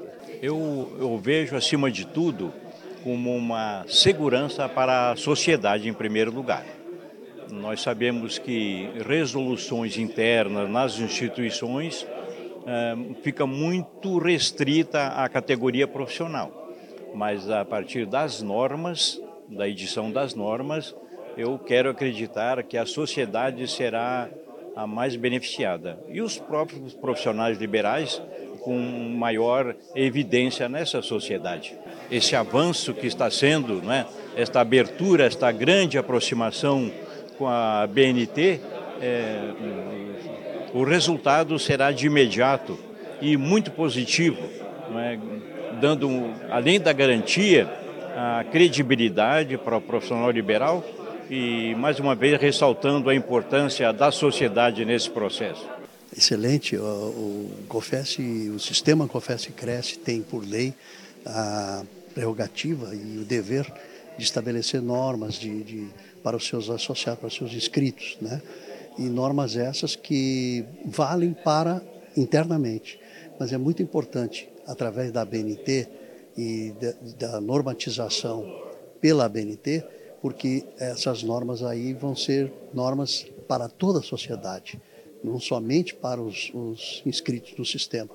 Eu, 0.42 0.92
eu 1.00 1.18
vejo 1.18 1.56
acima 1.56 1.92
de 1.92 2.06
tudo 2.06 2.54
como 3.04 3.36
uma 3.36 3.84
segurança 3.88 4.68
para 4.70 5.12
a 5.12 5.16
sociedade 5.16 5.90
em 5.90 5.94
primeiro 5.94 6.32
lugar. 6.32 6.66
Nós 7.52 7.82
sabemos 7.82 8.40
que 8.40 8.90
resoluções 9.06 9.98
internas 9.98 10.70
nas 10.70 11.00
instituições 11.00 12.08
eh, 12.66 12.96
fica 13.24 13.46
muito 13.46 14.18
restrita 14.18 15.08
à 15.08 15.28
categoria 15.28 15.88
profissional, 15.88 16.72
mas 17.14 17.50
a 17.50 17.66
partir 17.66 18.06
das 18.06 18.42
normas, 18.42 19.22
da 19.50 19.68
edição 19.68 20.12
das 20.12 20.34
normas, 20.34 20.96
eu 21.38 21.58
quero 21.60 21.90
acreditar 21.90 22.62
que 22.64 22.78
a 22.78 22.86
sociedade 22.86 23.68
será 23.68 24.30
a 24.76 24.88
mais 24.88 25.16
beneficiada 25.16 26.00
e 26.10 26.22
os 26.22 26.38
próprios 26.38 26.94
profissionais 26.94 27.58
liberais 27.58 28.22
com 28.62 28.78
maior 28.78 29.76
evidência 29.96 30.70
nessa 30.70 31.02
sociedade. 31.02 31.76
Esse 32.10 32.36
avanço 32.36 32.94
que 32.94 33.08
está 33.08 33.30
sendo, 33.30 33.82
né, 33.82 34.06
esta 34.36 34.62
abertura, 34.62 35.26
esta 35.26 35.52
grande 35.52 35.98
aproximação 35.98 36.92
com 37.38 37.48
a 37.48 37.88
BNT, 37.88 38.60
é, 39.02 39.40
o 40.74 40.84
resultado 40.84 41.58
será 41.58 41.92
de 41.92 42.06
imediato 42.06 42.78
e 43.20 43.36
muito 43.36 43.72
positivo, 43.72 44.42
é? 44.98 45.18
dando, 45.80 46.32
além 46.50 46.80
da 46.80 46.94
garantia, 46.94 47.68
a 48.16 48.44
credibilidade 48.44 49.58
para 49.58 49.78
o 49.78 49.82
profissional 49.82 50.30
liberal 50.30 50.84
e, 51.32 51.74
mais 51.76 51.98
uma 51.98 52.14
vez, 52.14 52.38
ressaltando 52.38 53.10
a 53.10 53.16
importância 53.16 53.94
da 53.94 54.12
sociedade 54.12 54.84
nesse 54.84 55.10
processo. 55.10 55.66
excelente. 56.16 56.76
O, 56.76 56.82
o 56.84 57.52
COFES, 57.70 58.18
o 58.54 58.60
sistema 58.60 59.08
COFES 59.08 59.48
Cresce 59.56 59.98
tem 59.98 60.22
por 60.22 60.44
lei 60.44 60.74
a 61.26 61.84
prerrogativa 62.14 62.94
e 62.94 63.18
o 63.18 63.24
dever 63.24 63.64
de 64.18 64.24
estabelecer 64.26 64.82
normas 64.82 65.36
de, 65.36 65.64
de, 65.64 65.88
para 66.22 66.36
os 66.36 66.46
seus 66.46 66.70
associados, 66.70 67.22
para 67.22 67.28
os 67.28 67.36
seus 67.36 67.54
inscritos, 67.54 68.18
né? 68.20 68.42
E 69.00 69.04
normas 69.04 69.56
essas 69.56 69.96
que 69.96 70.66
valem 70.84 71.32
para 71.32 71.82
internamente, 72.18 73.00
mas 73.40 73.54
é 73.54 73.58
muito 73.58 73.82
importante 73.82 74.50
através 74.68 75.14
da 75.14 75.24
BNT 75.24 75.88
e 76.38 76.74
da, 77.18 77.30
da 77.30 77.42
normatização 77.42 78.46
pela 79.00 79.30
BNT, 79.30 79.82
porque 80.22 80.64
essas 80.78 81.24
normas 81.24 81.64
aí 81.64 81.94
vão 81.94 82.16
ser 82.16 82.52
normas 82.74 83.26
para 83.48 83.68
toda 83.68 84.00
a 84.00 84.04
sociedade, 84.04 84.80
não 85.24 85.40
somente 85.40 85.94
para 85.96 86.22
os, 86.22 86.52
os 86.54 87.02
inscritos 87.06 87.54
do 87.54 87.66
sistema. 87.66 88.10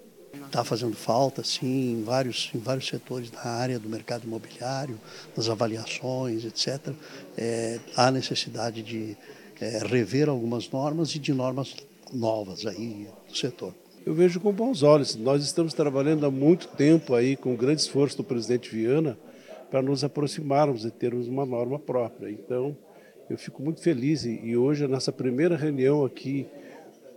Está 0.47 0.63
fazendo 0.63 0.95
falta, 0.95 1.43
sim, 1.43 1.93
em 1.93 2.05
vários, 2.05 2.51
em 2.55 2.59
vários 2.59 2.87
setores 2.87 3.31
da 3.31 3.43
área 3.43 3.79
do 3.79 3.89
mercado 3.89 4.25
imobiliário, 4.25 4.99
das 5.35 5.49
avaliações, 5.49 6.45
etc. 6.45 6.95
É, 7.37 7.81
há 7.97 8.11
necessidade 8.11 8.83
de 8.83 9.17
é, 9.61 9.79
rever 9.85 10.29
algumas 10.29 10.71
normas 10.71 11.15
e 11.15 11.19
de 11.19 11.33
normas 11.33 11.75
novas 12.13 12.65
aí 12.67 13.09
do 13.29 13.37
setor. 13.37 13.75
Eu 14.05 14.15
vejo 14.15 14.39
com 14.39 14.53
bons 14.53 14.85
olhos. 14.85 15.17
Nós 15.17 15.43
estamos 15.43 15.75
trabalhando 15.75 16.25
há 16.25 16.31
muito 16.31 16.69
tempo 16.69 17.15
aí, 17.15 17.37
com 17.37 17.57
grande 17.57 17.81
esforço 17.81 18.17
do 18.17 18.25
presidente 18.25 18.71
Viana, 18.71 19.19
para 19.71 19.83
nos 19.83 20.05
aproximarmos 20.05 20.85
e 20.85 20.91
termos 20.91 21.29
uma 21.29 21.45
norma 21.45 21.79
própria. 21.79 22.31
Então, 22.31 22.77
eu 23.29 23.37
fico 23.37 23.63
muito 23.63 23.81
feliz 23.81 24.25
e, 24.25 24.57
hoje 24.57 24.85
a 24.85 24.89
nossa 24.89 25.11
primeira 25.11 25.57
reunião 25.57 26.05
aqui 26.05 26.47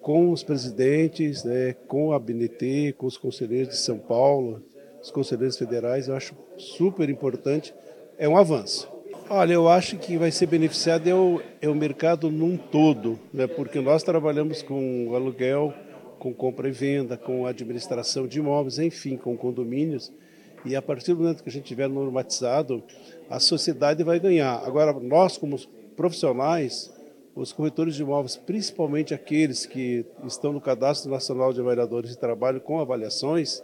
com 0.02 0.32
os 0.32 0.44
presidentes, 0.44 1.44
né, 1.44 1.76
com 1.88 2.14
a 2.14 2.20
BNT, 2.20 2.96
com 2.98 3.06
os 3.06 3.18
conselheiros 3.18 3.70
de 3.70 3.78
São 3.78 4.00
Paulo, 4.00 4.64
os 5.02 5.12
conselheiros 5.12 5.58
federais, 5.58 6.08
eu 6.08 6.16
acho 6.16 6.34
super 6.58 7.10
importante, 7.10 7.74
é 8.18 8.28
um 8.28 8.38
avanço. 8.38 8.90
Olha, 9.30 9.54
eu 9.54 9.70
acho 9.70 9.98
que 9.98 10.18
vai 10.18 10.32
ser 10.32 10.48
beneficiado 10.48 11.08
é 11.08 11.14
o, 11.14 11.40
é 11.62 11.70
o 11.70 11.76
mercado 11.76 12.32
num 12.32 12.58
todo, 12.58 13.20
né, 13.32 13.46
porque 13.46 13.80
nós 13.80 14.02
trabalhamos 14.02 14.64
com 14.64 15.14
aluguel, 15.14 15.74
com 16.18 16.34
compra 16.34 16.68
e 16.68 16.72
venda, 16.72 17.16
com 17.16 17.46
administração 17.46 18.28
de 18.28 18.40
imóveis, 18.40 18.80
enfim, 18.80 19.16
com 19.16 19.38
condomínios, 19.38 20.12
e 20.66 20.76
a 20.76 20.82
partir 20.82 21.14
do 21.14 21.22
momento 21.22 21.44
que 21.44 21.50
a 21.50 21.52
gente 21.52 21.66
tiver 21.66 21.88
normatizado, 21.88 22.84
a 23.30 23.40
sociedade 23.40 24.04
vai 24.04 24.20
ganhar. 24.20 24.62
Agora, 24.66 24.94
nós 24.94 25.38
como 25.38 25.58
profissionais, 25.96 26.92
os 27.36 27.54
corretores 27.54 27.96
de 27.96 28.02
imóveis, 28.02 28.36
principalmente 28.36 29.14
aqueles 29.14 29.66
que 29.66 30.06
estão 30.26 30.52
no 30.52 30.60
Cadastro 30.60 31.12
Nacional 31.12 31.54
de 31.54 31.62
Avaliadores 31.62 32.12
de 32.12 32.18
Trabalho 32.18 32.60
com 32.60 32.80
avaliações, 32.80 33.62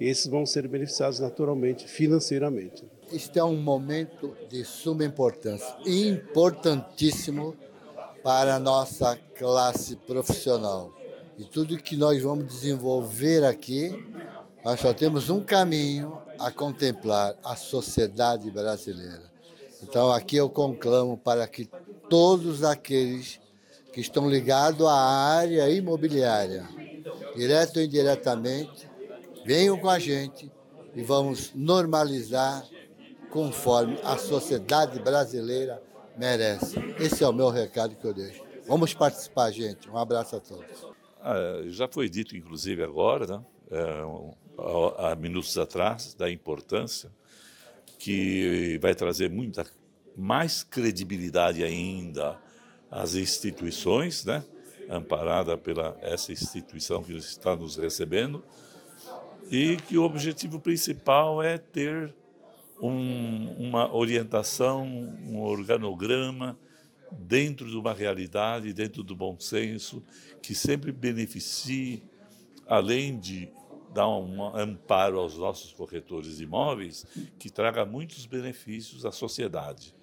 esses 0.00 0.26
vão 0.26 0.44
ser 0.44 0.66
beneficiados 0.66 1.20
naturalmente, 1.20 1.86
financeiramente. 1.86 2.84
Este 3.12 3.38
é 3.38 3.44
um 3.44 3.60
momento 3.60 4.34
de 4.48 4.64
suma 4.64 5.04
importância, 5.04 5.76
importantíssimo 5.86 7.54
para 8.22 8.56
a 8.56 8.58
nossa 8.58 9.18
classe 9.36 9.96
profissional. 9.96 10.90
E 11.38 11.44
tudo 11.44 11.76
que 11.76 11.96
nós 11.96 12.22
vamos 12.22 12.46
desenvolver 12.46 13.44
aqui, 13.44 13.90
nós 14.64 14.80
só 14.80 14.92
temos 14.92 15.28
um 15.28 15.42
caminho 15.42 16.21
a 16.38 16.50
contemplar: 16.50 17.34
a 17.44 17.56
sociedade 17.56 18.50
brasileira. 18.50 19.30
Então, 19.82 20.12
aqui 20.12 20.36
eu 20.36 20.48
conclamo 20.48 21.16
para 21.16 21.46
que 21.46 21.68
todos 22.08 22.62
aqueles 22.62 23.40
que 23.92 24.00
estão 24.00 24.30
ligados 24.30 24.86
à 24.86 24.94
área 24.94 25.68
imobiliária, 25.68 26.68
direto 27.34 27.78
ou 27.78 27.82
indiretamente, 27.82 28.88
venham 29.44 29.76
com 29.76 29.88
a 29.88 29.98
gente 29.98 30.50
e 30.94 31.02
vamos 31.02 31.52
normalizar 31.54 32.64
conforme 33.30 33.98
a 34.04 34.16
sociedade 34.16 35.00
brasileira 35.00 35.82
merece. 36.16 36.76
Esse 36.98 37.24
é 37.24 37.28
o 37.28 37.32
meu 37.32 37.48
recado 37.48 37.96
que 37.96 38.04
eu 38.04 38.14
deixo. 38.14 38.42
Vamos 38.66 38.94
participar, 38.94 39.50
gente. 39.50 39.90
Um 39.90 39.96
abraço 39.96 40.36
a 40.36 40.40
todos. 40.40 40.86
Ah, 41.20 41.62
já 41.66 41.88
foi 41.88 42.08
dito, 42.08 42.36
inclusive, 42.36 42.82
agora, 42.82 43.26
né, 43.26 43.44
é, 43.70 44.04
há 44.98 45.14
minutos 45.14 45.56
atrás, 45.58 46.14
da 46.14 46.30
importância 46.30 47.10
que 47.98 48.78
vai 48.82 48.94
trazer 48.94 49.30
muita 49.30 49.66
mais 50.16 50.62
credibilidade 50.62 51.62
ainda 51.62 52.38
às 52.90 53.14
instituições, 53.14 54.24
né, 54.24 54.44
amparada 54.90 55.56
pela 55.56 55.96
essa 56.02 56.32
instituição 56.32 57.02
que 57.02 57.14
está 57.16 57.56
nos 57.56 57.76
recebendo, 57.76 58.44
e 59.50 59.76
que 59.88 59.96
o 59.96 60.02
objetivo 60.02 60.60
principal 60.60 61.42
é 61.42 61.58
ter 61.58 62.14
um, 62.80 63.52
uma 63.58 63.94
orientação, 63.94 64.84
um 64.84 65.40
organograma 65.40 66.58
dentro 67.12 67.68
de 67.68 67.76
uma 67.76 67.92
realidade, 67.92 68.72
dentro 68.72 69.02
do 69.02 69.14
bom 69.14 69.38
senso, 69.38 70.02
que 70.42 70.54
sempre 70.54 70.90
beneficie, 70.90 72.02
além 72.66 73.18
de 73.18 73.48
dar 73.92 74.08
um 74.08 74.56
amparo 74.56 75.18
aos 75.18 75.36
nossos 75.36 75.72
corretores 75.72 76.36
de 76.36 76.44
imóveis, 76.44 77.06
que 77.38 77.50
traga 77.50 77.84
muitos 77.84 78.26
benefícios 78.26 79.04
à 79.04 79.12
sociedade. 79.12 79.94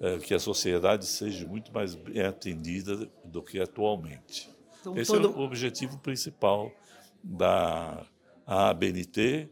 É, 0.00 0.16
que 0.18 0.32
a 0.32 0.38
sociedade 0.38 1.04
seja 1.06 1.44
muito 1.44 1.72
mais 1.72 1.96
bem 1.96 2.22
atendida 2.22 3.10
do 3.24 3.42
que 3.42 3.60
atualmente. 3.60 4.48
Então, 4.80 4.96
Esse 4.96 5.10
todo... 5.10 5.26
é 5.26 5.30
o 5.30 5.40
objetivo 5.40 5.98
principal 5.98 6.70
da 7.22 8.06
ABNT, 8.46 9.48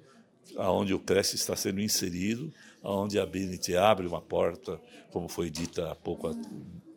aonde 0.57 0.95
o 0.95 1.01
Cresce 1.01 1.35
está 1.35 1.57
sendo 1.57 1.81
inserido, 1.81 2.53
aonde 2.81 3.19
a 3.19 3.25
ABNT 3.25 3.77
abre 3.77 4.07
uma 4.07 4.21
porta, 4.21 4.81
como 5.11 5.29
foi 5.29 5.51
dita 5.51 5.91
há 5.91 5.97
pouco 5.97 6.31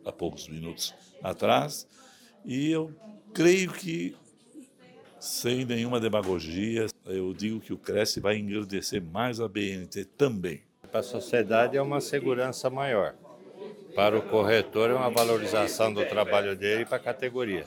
há 0.04 0.12
poucos 0.12 0.48
minutos 0.48 0.94
atrás, 1.22 1.86
e 2.44 2.70
eu 2.70 2.94
creio 3.34 3.72
que, 3.72 4.16
sem 5.20 5.66
nenhuma 5.66 6.00
demagogia, 6.00 6.86
eu 7.04 7.34
digo 7.34 7.60
que 7.60 7.72
o 7.72 7.78
Cresce 7.78 8.18
vai 8.18 8.38
engrandecer 8.38 9.02
mais 9.02 9.38
a 9.38 9.46
BNT 9.46 10.06
também. 10.16 10.62
Para 10.90 11.00
a 11.00 11.02
sociedade 11.02 11.76
é 11.76 11.82
uma 11.82 12.00
segurança 12.00 12.70
maior. 12.70 13.14
Para 13.94 14.18
o 14.18 14.22
corretor 14.22 14.90
é 14.90 14.94
uma 14.94 15.10
valorização 15.10 15.92
do 15.92 16.04
trabalho 16.06 16.56
dele 16.56 16.86
para 16.86 16.96
a 16.96 17.00
categoria. 17.00 17.66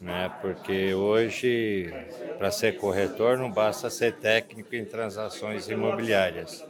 Né? 0.00 0.30
Porque 0.42 0.92
hoje, 0.92 1.94
para 2.36 2.50
ser 2.50 2.76
corretor, 2.78 3.38
não 3.38 3.50
basta 3.50 3.88
ser 3.88 4.14
técnico 4.14 4.74
em 4.74 4.84
transações 4.84 5.68
imobiliárias 5.68 6.64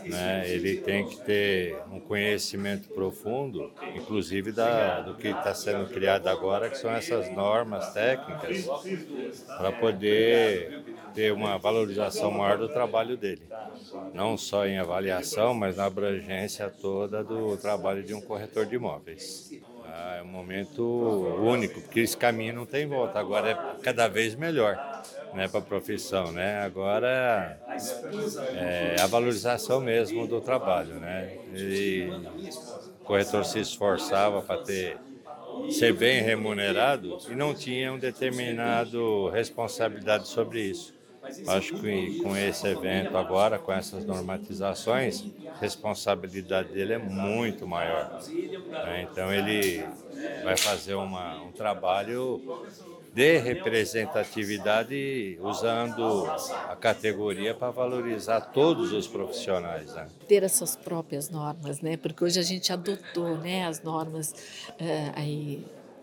né? 0.00 0.48
Ele 0.50 0.76
tem 0.76 1.06
que 1.06 1.16
ter 1.18 1.84
um 1.88 2.00
conhecimento 2.00 2.90
profundo, 2.90 3.72
inclusive 3.94 4.52
da, 4.52 5.00
do 5.02 5.14
que 5.16 5.28
está 5.28 5.54
sendo 5.54 5.86
criado 5.88 6.26
agora, 6.28 6.70
que 6.70 6.76
são 6.78 6.90
essas 6.92 7.28
normas 7.30 7.88
técnicas, 7.90 8.72
para 9.56 9.72
poder 9.72 10.76
ter 11.12 11.32
uma 11.32 11.58
valorização 11.58 12.30
maior 12.30 12.58
do 12.58 12.68
trabalho 12.68 13.16
dele. 13.16 13.50
Não 14.12 14.36
só 14.36 14.66
em 14.66 14.78
avaliação, 14.78 15.54
mas 15.54 15.76
na 15.76 15.86
abrangência 15.86 16.70
toda 16.70 17.24
do 17.24 17.56
trabalho 17.58 18.04
de 18.04 18.14
um 18.14 18.22
corretor 18.22 18.66
de 18.66 18.76
imóveis. 18.76 19.54
Ah, 19.82 20.16
é 20.18 20.22
um 20.22 20.26
momento 20.26 20.82
único, 21.38 21.82
porque 21.82 22.00
esse 22.00 22.16
caminho 22.16 22.54
não 22.54 22.66
tem 22.66 22.86
volta, 22.86 23.18
agora 23.20 23.50
é 23.52 23.60
cada 23.82 24.08
vez 24.08 24.34
melhor 24.36 24.80
né, 25.32 25.48
para 25.48 25.60
a 25.60 25.62
profissão, 25.64 26.32
né? 26.32 26.58
Agora 26.60 27.62
é 28.52 28.98
a 29.00 29.06
valorização 29.06 29.80
mesmo 29.80 30.26
do 30.26 30.40
trabalho, 30.42 31.00
né? 31.00 31.36
E 31.46 32.20
o 33.02 33.04
corretor 33.04 33.44
se 33.46 33.60
esforçava 33.60 34.42
para 34.42 34.58
ter 34.58 35.02
ser 35.68 35.92
bem 35.94 36.22
remunerado 36.22 37.22
e 37.26 37.34
não 37.36 37.54
tinha 37.54 37.92
um 37.92 37.98
determinado 37.98 39.28
responsabilidade 39.30 40.28
sobre 40.28 40.62
isso. 40.70 40.94
Acho 41.46 41.74
que 41.74 42.18
com 42.22 42.36
esse 42.36 42.66
evento 42.66 43.16
agora, 43.16 43.58
com 43.58 43.72
essas 43.72 44.04
normatizações, 44.04 45.24
a 45.46 45.58
responsabilidade 45.58 46.72
dele 46.72 46.94
é 46.94 46.98
muito 46.98 47.66
maior. 47.66 48.20
Né? 48.68 49.08
Então 49.10 49.32
ele 49.32 49.84
vai 50.44 50.56
fazer 50.56 50.94
uma, 50.94 51.42
um 51.42 51.52
trabalho 51.52 52.40
de 53.14 53.38
representatividade 53.38 55.38
usando 55.42 56.26
a 56.68 56.74
categoria 56.74 57.54
para 57.54 57.70
valorizar 57.70 58.40
todos 58.40 58.92
os 58.92 59.06
profissionais. 59.06 59.94
Né? 59.94 60.08
Ter 60.26 60.44
as 60.44 60.52
suas 60.52 60.76
próprias 60.76 61.28
normas, 61.28 61.82
né? 61.82 61.98
Porque 61.98 62.24
hoje 62.24 62.40
a 62.40 62.42
gente 62.42 62.72
adotou, 62.72 63.36
né, 63.36 63.66
as 63.66 63.82
normas 63.82 64.32
uh, 64.70 65.12
aí 65.14 65.62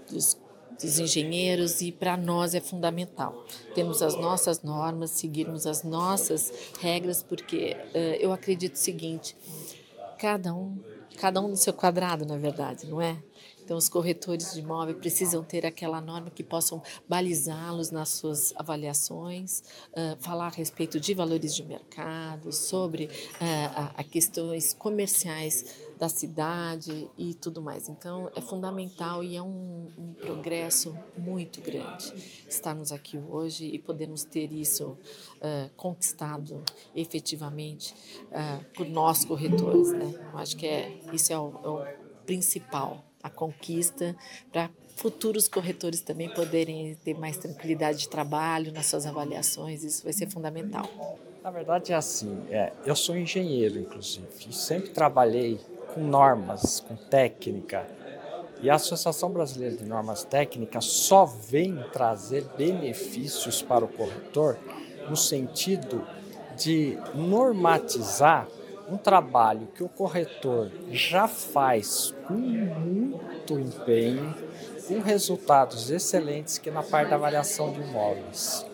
dos, 0.10 0.38
dos 0.82 1.00
engenheiros 1.00 1.82
e 1.82 1.92
para 1.92 2.16
nós 2.16 2.54
é 2.54 2.62
fundamental. 2.62 3.46
Temos 3.76 4.02
as 4.02 4.16
nossas 4.16 4.62
normas, 4.62 5.12
seguirmos 5.12 5.68
as 5.68 5.84
nossas 5.84 6.52
regras, 6.80 7.22
porque 7.22 7.76
uh, 7.94 7.98
eu 8.20 8.32
acredito 8.32 8.76
o 8.76 8.80
seguinte: 8.80 9.36
cada 10.18 10.54
um, 10.54 10.78
cada 11.20 11.42
um 11.42 11.50
no 11.50 11.58
seu 11.58 11.74
quadrado, 11.74 12.26
na 12.26 12.38
verdade, 12.38 12.88
não 12.88 13.02
é? 13.02 13.18
Então, 13.70 13.78
os 13.78 13.88
corretores 13.88 14.54
de 14.56 14.62
imóvel 14.62 14.96
precisam 14.96 15.44
ter 15.44 15.64
aquela 15.64 16.02
norma 16.02 16.32
que 16.32 16.42
possam 16.42 16.82
balizá-los 17.08 17.92
nas 17.92 18.10
suas 18.10 18.52
avaliações, 18.56 19.62
uh, 19.92 20.18
falar 20.20 20.48
a 20.48 20.50
respeito 20.50 21.00
de 21.00 21.14
valores 21.14 21.54
de 21.54 21.64
mercado, 21.64 22.52
sobre 22.52 23.06
uh, 23.06 23.10
a, 23.76 23.94
a 23.98 24.04
questões 24.04 24.74
comerciais 24.74 25.66
da 26.00 26.08
cidade 26.08 27.12
e 27.18 27.34
tudo 27.34 27.62
mais. 27.62 27.90
Então, 27.90 28.32
é 28.34 28.40
fundamental 28.40 29.22
e 29.22 29.36
é 29.36 29.42
um, 29.42 29.90
um 29.98 30.14
progresso 30.14 30.98
muito 31.18 31.60
grande 31.60 32.14
estarmos 32.48 32.94
aqui 32.94 33.18
hoje 33.18 33.66
e 33.66 33.78
podermos 33.78 34.24
ter 34.24 34.50
isso 34.54 34.92
uh, 34.92 35.70
conquistado 35.76 36.64
efetivamente 36.96 37.94
uh, 38.28 38.64
por 38.74 38.88
nós 38.88 39.26
corretores. 39.26 39.92
Né? 39.92 40.30
Eu 40.32 40.40
acho 40.40 40.56
que 40.56 40.66
é, 40.66 40.98
isso 41.12 41.34
é 41.34 41.38
o, 41.38 41.54
é 41.64 41.68
o 41.68 41.86
principal, 42.26 43.04
a 43.22 43.30
conquista 43.30 44.16
para 44.54 44.70
futuros 44.96 45.50
corretores 45.50 46.00
também 46.00 46.30
poderem 46.30 46.96
ter 46.96 47.14
mais 47.18 47.38
tranquilidade 47.38 48.00
de 48.00 48.10
trabalho 48.10 48.72
nas 48.72 48.86
suas 48.86 49.06
avaliações, 49.06 49.84
isso 49.84 50.04
vai 50.04 50.14
ser 50.14 50.30
fundamental. 50.30 50.90
Na 51.42 51.52
verdade 51.52 51.94
é 51.94 51.96
assim, 51.96 52.38
é, 52.50 52.74
eu 52.86 52.96
sou 52.96 53.18
engenheiro, 53.18 53.80
inclusive, 53.80 54.28
sempre 54.52 54.90
trabalhei 54.90 55.60
com 56.00 56.08
normas, 56.08 56.80
com 56.80 56.96
técnica. 56.96 57.86
E 58.62 58.70
a 58.70 58.76
Associação 58.76 59.32
Brasileira 59.32 59.76
de 59.76 59.86
Normas 59.86 60.24
Técnicas 60.24 60.86
só 60.86 61.26
vem 61.26 61.84
trazer 61.92 62.46
benefícios 62.58 63.62
para 63.62 63.84
o 63.84 63.88
corretor 63.88 64.58
no 65.10 65.16
sentido 65.16 66.06
de 66.58 66.98
normatizar 67.14 68.48
um 68.90 68.98
trabalho 68.98 69.68
que 69.76 69.84
o 69.84 69.90
corretor 69.90 70.72
já 70.90 71.28
faz 71.28 72.14
com 72.28 72.34
muito 72.34 73.60
empenho, 73.60 74.34
com 74.88 75.00
resultados 75.00 75.92
excelentes 75.92 76.58
que 76.58 76.72
na 76.72 76.82
parte 76.82 77.10
da 77.10 77.16
avaliação 77.16 77.72
de 77.72 77.82
imóveis. 77.82 78.66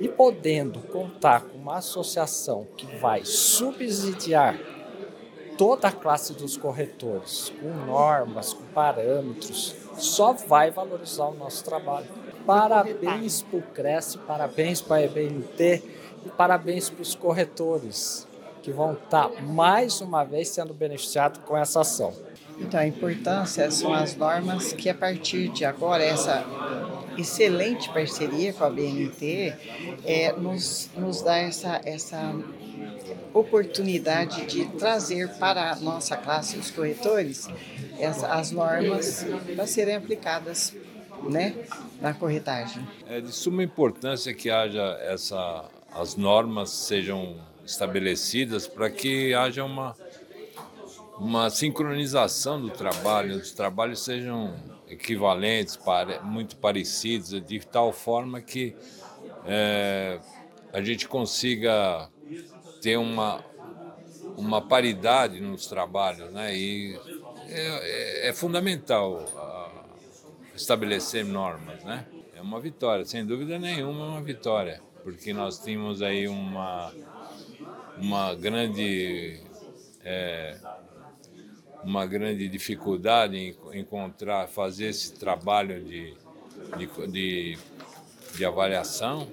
E 0.00 0.08
podendo 0.08 0.80
contar 0.80 1.42
com 1.42 1.58
uma 1.58 1.76
associação 1.76 2.66
que 2.76 2.86
vai 2.96 3.22
subsidiar 3.24 4.58
toda 5.60 5.88
a 5.88 5.92
classe 5.92 6.32
dos 6.32 6.56
corretores, 6.56 7.52
com 7.60 7.68
normas, 7.84 8.54
com 8.54 8.64
parâmetros, 8.72 9.76
só 9.98 10.32
vai 10.32 10.70
valorizar 10.70 11.26
o 11.26 11.34
nosso 11.34 11.62
trabalho. 11.62 12.06
Parabéns 12.46 13.42
para 13.42 13.58
o 13.58 13.62
Cresce, 13.62 14.16
parabéns 14.16 14.80
para 14.80 14.96
a 14.96 15.02
EBNT 15.04 15.82
e 16.24 16.30
parabéns 16.30 16.88
para 16.88 17.02
os 17.02 17.14
corretores, 17.14 18.26
que 18.62 18.72
vão 18.72 18.94
estar 18.94 19.28
tá 19.28 19.42
mais 19.42 20.00
uma 20.00 20.24
vez 20.24 20.48
sendo 20.48 20.72
beneficiados 20.72 21.42
com 21.44 21.54
essa 21.54 21.82
ação. 21.82 22.14
Então, 22.58 22.80
a 22.80 22.86
importância 22.86 23.70
são 23.70 23.92
as 23.92 24.16
normas 24.16 24.72
que, 24.72 24.88
a 24.88 24.94
partir 24.94 25.50
de 25.50 25.66
agora, 25.66 26.02
essa 26.02 26.42
excelente 27.18 27.92
parceria 27.92 28.54
com 28.54 28.64
a 28.64 28.70
BNT 28.70 29.54
é, 30.06 30.32
nos, 30.32 30.88
nos 30.96 31.20
dá 31.20 31.36
essa, 31.36 31.82
essa 31.84 32.34
oportunidade 33.32 34.46
de 34.46 34.66
trazer 34.66 35.28
para 35.38 35.72
a 35.72 35.76
nossa 35.76 36.16
classe, 36.16 36.58
os 36.58 36.70
corretores, 36.70 37.48
essa, 37.98 38.28
as 38.28 38.50
normas 38.50 39.24
para 39.54 39.66
serem 39.66 39.96
aplicadas 39.96 40.74
né, 41.28 41.54
na 42.00 42.14
corretagem. 42.14 42.86
É 43.06 43.20
de 43.20 43.32
suma 43.32 43.62
importância 43.62 44.32
que 44.34 44.50
haja 44.50 44.98
essa, 45.02 45.64
as 45.92 46.16
normas 46.16 46.70
sejam 46.70 47.36
estabelecidas 47.64 48.66
para 48.66 48.90
que 48.90 49.34
haja 49.34 49.64
uma, 49.64 49.94
uma 51.18 51.50
sincronização 51.50 52.60
do 52.60 52.70
trabalho, 52.70 53.36
os 53.36 53.52
trabalhos 53.52 54.02
sejam 54.02 54.54
equivalentes, 54.88 55.78
muito 56.24 56.56
parecidos, 56.56 57.30
de 57.46 57.60
tal 57.60 57.92
forma 57.92 58.40
que 58.40 58.74
é, 59.46 60.18
a 60.72 60.82
gente 60.82 61.06
consiga 61.06 62.08
ter 62.80 62.96
uma, 62.96 63.44
uma 64.36 64.60
paridade 64.60 65.40
nos 65.40 65.66
trabalhos, 65.66 66.30
né? 66.32 66.56
E 66.56 66.98
é, 67.48 68.26
é, 68.26 68.28
é 68.28 68.32
fundamental 68.32 69.24
estabelecer 70.54 71.24
normas, 71.24 71.82
né? 71.84 72.06
É 72.34 72.40
uma 72.40 72.60
vitória, 72.60 73.04
sem 73.04 73.24
dúvida 73.24 73.58
nenhuma, 73.58 74.04
é 74.04 74.08
uma 74.08 74.22
vitória, 74.22 74.80
porque 75.02 75.32
nós 75.32 75.58
tínhamos 75.58 76.02
aí 76.02 76.28
uma 76.28 76.92
uma 77.98 78.34
grande 78.34 79.40
é, 80.02 80.56
uma 81.84 82.06
grande 82.06 82.48
dificuldade 82.48 83.36
em 83.36 83.80
encontrar, 83.80 84.48
fazer 84.48 84.86
esse 84.86 85.12
trabalho 85.14 85.82
de, 85.82 86.14
de, 86.76 87.06
de, 87.08 87.58
de 88.36 88.44
avaliação 88.44 89.28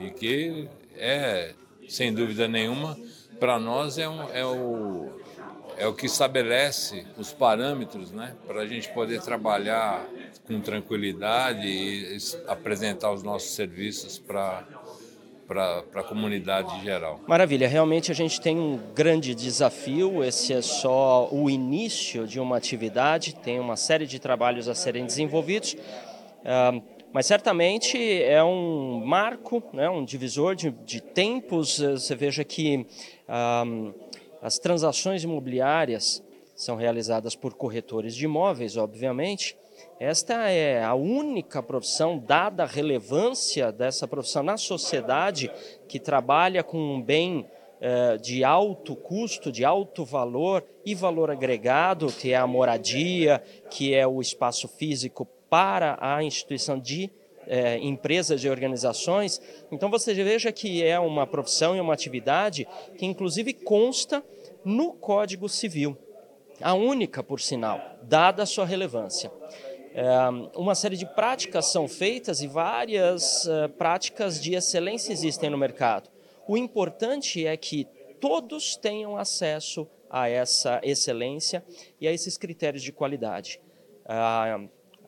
e 0.00 0.10
que 0.10 0.68
é 0.96 1.54
sem 1.90 2.14
dúvida 2.14 2.46
nenhuma, 2.46 2.96
para 3.40 3.58
nós 3.58 3.98
é, 3.98 4.08
um, 4.08 4.22
é, 4.32 4.44
o, 4.44 5.10
é 5.76 5.86
o 5.86 5.92
que 5.92 6.06
estabelece 6.06 7.04
os 7.18 7.32
parâmetros 7.32 8.12
né, 8.12 8.34
para 8.46 8.62
a 8.62 8.66
gente 8.66 8.88
poder 8.90 9.20
trabalhar 9.20 10.06
com 10.46 10.60
tranquilidade 10.60 11.66
e 11.66 12.16
apresentar 12.46 13.12
os 13.12 13.22
nossos 13.22 13.50
serviços 13.54 14.18
para 14.18 14.64
para 15.50 15.82
a 15.96 16.04
comunidade 16.04 16.72
em 16.76 16.84
geral. 16.84 17.18
Maravilha, 17.26 17.66
realmente 17.66 18.12
a 18.12 18.14
gente 18.14 18.40
tem 18.40 18.56
um 18.56 18.78
grande 18.94 19.34
desafio, 19.34 20.22
esse 20.22 20.52
é 20.52 20.62
só 20.62 21.28
o 21.32 21.50
início 21.50 22.24
de 22.24 22.38
uma 22.38 22.56
atividade, 22.56 23.34
tem 23.34 23.58
uma 23.58 23.74
série 23.74 24.06
de 24.06 24.20
trabalhos 24.20 24.68
a 24.68 24.76
serem 24.76 25.04
desenvolvidos. 25.04 25.74
Uh, 25.74 26.80
mas 27.12 27.26
certamente 27.26 27.98
é 28.22 28.42
um 28.42 29.04
marco, 29.04 29.62
né, 29.72 29.90
um 29.90 30.04
divisor 30.04 30.54
de, 30.54 30.70
de 30.70 31.00
tempos. 31.00 31.80
Eh, 31.80 31.92
você 31.92 32.14
veja 32.14 32.44
que 32.44 32.86
um, 33.66 33.92
as 34.40 34.58
transações 34.58 35.24
imobiliárias 35.24 36.22
são 36.54 36.76
realizadas 36.76 37.34
por 37.34 37.54
corretores 37.54 38.14
de 38.14 38.26
imóveis, 38.26 38.76
obviamente. 38.76 39.56
Esta 39.98 40.50
é 40.50 40.84
a 40.84 40.94
única 40.94 41.62
profissão, 41.62 42.18
dada 42.18 42.62
a 42.62 42.66
relevância 42.66 43.72
dessa 43.72 44.06
profissão 44.06 44.42
na 44.42 44.56
sociedade, 44.56 45.50
que 45.88 45.98
trabalha 45.98 46.62
com 46.62 46.78
um 46.78 47.02
bem 47.02 47.46
eh, 47.80 48.18
de 48.18 48.44
alto 48.44 48.94
custo, 48.94 49.50
de 49.50 49.64
alto 49.64 50.04
valor 50.04 50.64
e 50.86 50.94
valor 50.94 51.28
agregado, 51.28 52.06
que 52.06 52.32
é 52.32 52.36
a 52.36 52.46
moradia, 52.46 53.42
que 53.68 53.94
é 53.94 54.06
o 54.06 54.20
espaço 54.20 54.68
físico 54.68 55.26
para 55.50 55.98
a 56.00 56.22
instituição 56.22 56.78
de 56.78 57.10
é, 57.46 57.78
empresas 57.78 58.44
e 58.44 58.48
organizações. 58.48 59.40
Então 59.72 59.90
você 59.90 60.14
veja 60.14 60.52
que 60.52 60.82
é 60.84 60.98
uma 60.98 61.26
profissão 61.26 61.76
e 61.76 61.80
uma 61.80 61.92
atividade 61.92 62.66
que 62.96 63.04
inclusive 63.04 63.52
consta 63.52 64.24
no 64.64 64.92
Código 64.92 65.48
Civil, 65.48 65.98
a 66.60 66.74
única, 66.74 67.22
por 67.22 67.40
sinal, 67.40 67.80
dada 68.02 68.44
a 68.44 68.46
sua 68.46 68.64
relevância. 68.64 69.32
É, 69.92 70.06
uma 70.54 70.76
série 70.76 70.96
de 70.96 71.04
práticas 71.04 71.66
são 71.66 71.88
feitas 71.88 72.40
e 72.40 72.46
várias 72.46 73.48
é, 73.48 73.66
práticas 73.66 74.40
de 74.40 74.54
excelência 74.54 75.12
existem 75.12 75.50
no 75.50 75.58
mercado. 75.58 76.08
O 76.46 76.56
importante 76.56 77.44
é 77.44 77.56
que 77.56 77.88
todos 78.20 78.76
tenham 78.76 79.16
acesso 79.16 79.88
a 80.08 80.28
essa 80.28 80.80
excelência 80.84 81.64
e 82.00 82.06
a 82.06 82.12
esses 82.12 82.36
critérios 82.36 82.82
de 82.82 82.92
qualidade. 82.92 83.60
Ah, 84.04 84.60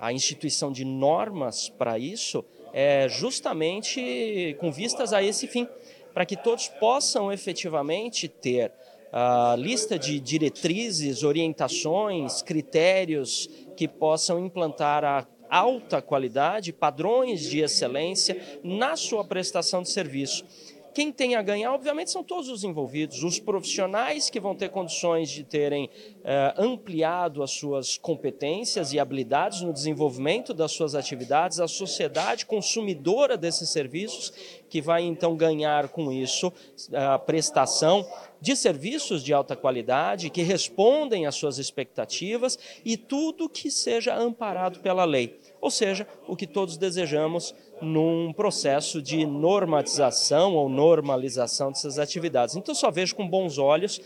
a 0.02 0.12
instituição 0.12 0.72
de 0.72 0.84
normas 0.84 1.68
para 1.68 1.96
isso 1.96 2.44
é 2.72 3.08
justamente 3.08 4.56
com 4.58 4.72
vistas 4.72 5.12
a 5.12 5.22
esse 5.22 5.46
fim, 5.46 5.68
para 6.12 6.26
que 6.26 6.36
todos 6.36 6.66
possam 6.66 7.32
efetivamente 7.32 8.26
ter 8.26 8.72
a 9.12 9.54
lista 9.56 9.96
de 9.96 10.18
diretrizes, 10.18 11.22
orientações, 11.22 12.42
critérios 12.42 13.48
que 13.76 13.86
possam 13.86 14.44
implantar 14.44 15.04
a 15.04 15.24
alta 15.48 16.02
qualidade, 16.02 16.72
padrões 16.72 17.42
de 17.42 17.60
excelência 17.60 18.58
na 18.64 18.96
sua 18.96 19.22
prestação 19.22 19.82
de 19.82 19.90
serviço. 19.90 20.44
Quem 20.94 21.10
tem 21.10 21.34
a 21.36 21.42
ganhar, 21.42 21.72
obviamente, 21.72 22.10
são 22.10 22.22
todos 22.22 22.48
os 22.48 22.64
envolvidos, 22.64 23.22
os 23.22 23.38
profissionais 23.38 24.28
que 24.28 24.38
vão 24.38 24.54
ter 24.54 24.68
condições 24.68 25.30
de 25.30 25.42
terem 25.42 25.88
eh, 26.22 26.54
ampliado 26.58 27.42
as 27.42 27.50
suas 27.52 27.96
competências 27.96 28.92
e 28.92 28.98
habilidades 28.98 29.62
no 29.62 29.72
desenvolvimento 29.72 30.52
das 30.52 30.72
suas 30.72 30.94
atividades, 30.94 31.60
a 31.60 31.66
sociedade 31.66 32.44
consumidora 32.44 33.36
desses 33.36 33.70
serviços, 33.70 34.32
que 34.68 34.82
vai 34.82 35.02
então 35.02 35.36
ganhar 35.36 35.88
com 35.88 36.12
isso 36.12 36.52
a 36.92 37.18
prestação 37.18 38.06
de 38.40 38.56
serviços 38.56 39.22
de 39.22 39.32
alta 39.32 39.54
qualidade, 39.54 40.28
que 40.28 40.42
respondem 40.42 41.26
às 41.26 41.36
suas 41.36 41.58
expectativas 41.58 42.58
e 42.84 42.96
tudo 42.96 43.48
que 43.48 43.70
seja 43.70 44.16
amparado 44.16 44.80
pela 44.80 45.04
lei. 45.04 45.38
Ou 45.60 45.70
seja, 45.70 46.08
o 46.26 46.34
que 46.34 46.46
todos 46.46 46.76
desejamos 46.76 47.54
num 47.82 48.32
processo 48.32 49.02
de 49.02 49.26
normatização 49.26 50.54
ou 50.54 50.68
normalização 50.68 51.70
dessas 51.70 51.98
atividades. 51.98 52.56
Então, 52.56 52.74
só 52.74 52.90
vejo 52.90 53.14
com 53.14 53.28
bons 53.28 53.58
olhos 53.58 54.00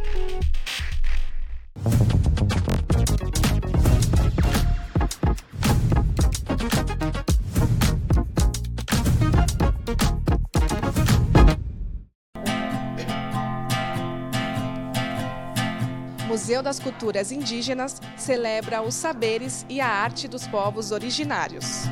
Museu 16.28 16.62
das 16.62 16.78
Culturas 16.78 17.32
Indígenas 17.32 18.00
celebra 18.16 18.82
os 18.82 18.94
saberes 18.94 19.66
e 19.68 19.80
a 19.80 19.88
arte 19.88 20.28
dos 20.28 20.46
povos 20.46 20.92
originários. 20.92 21.84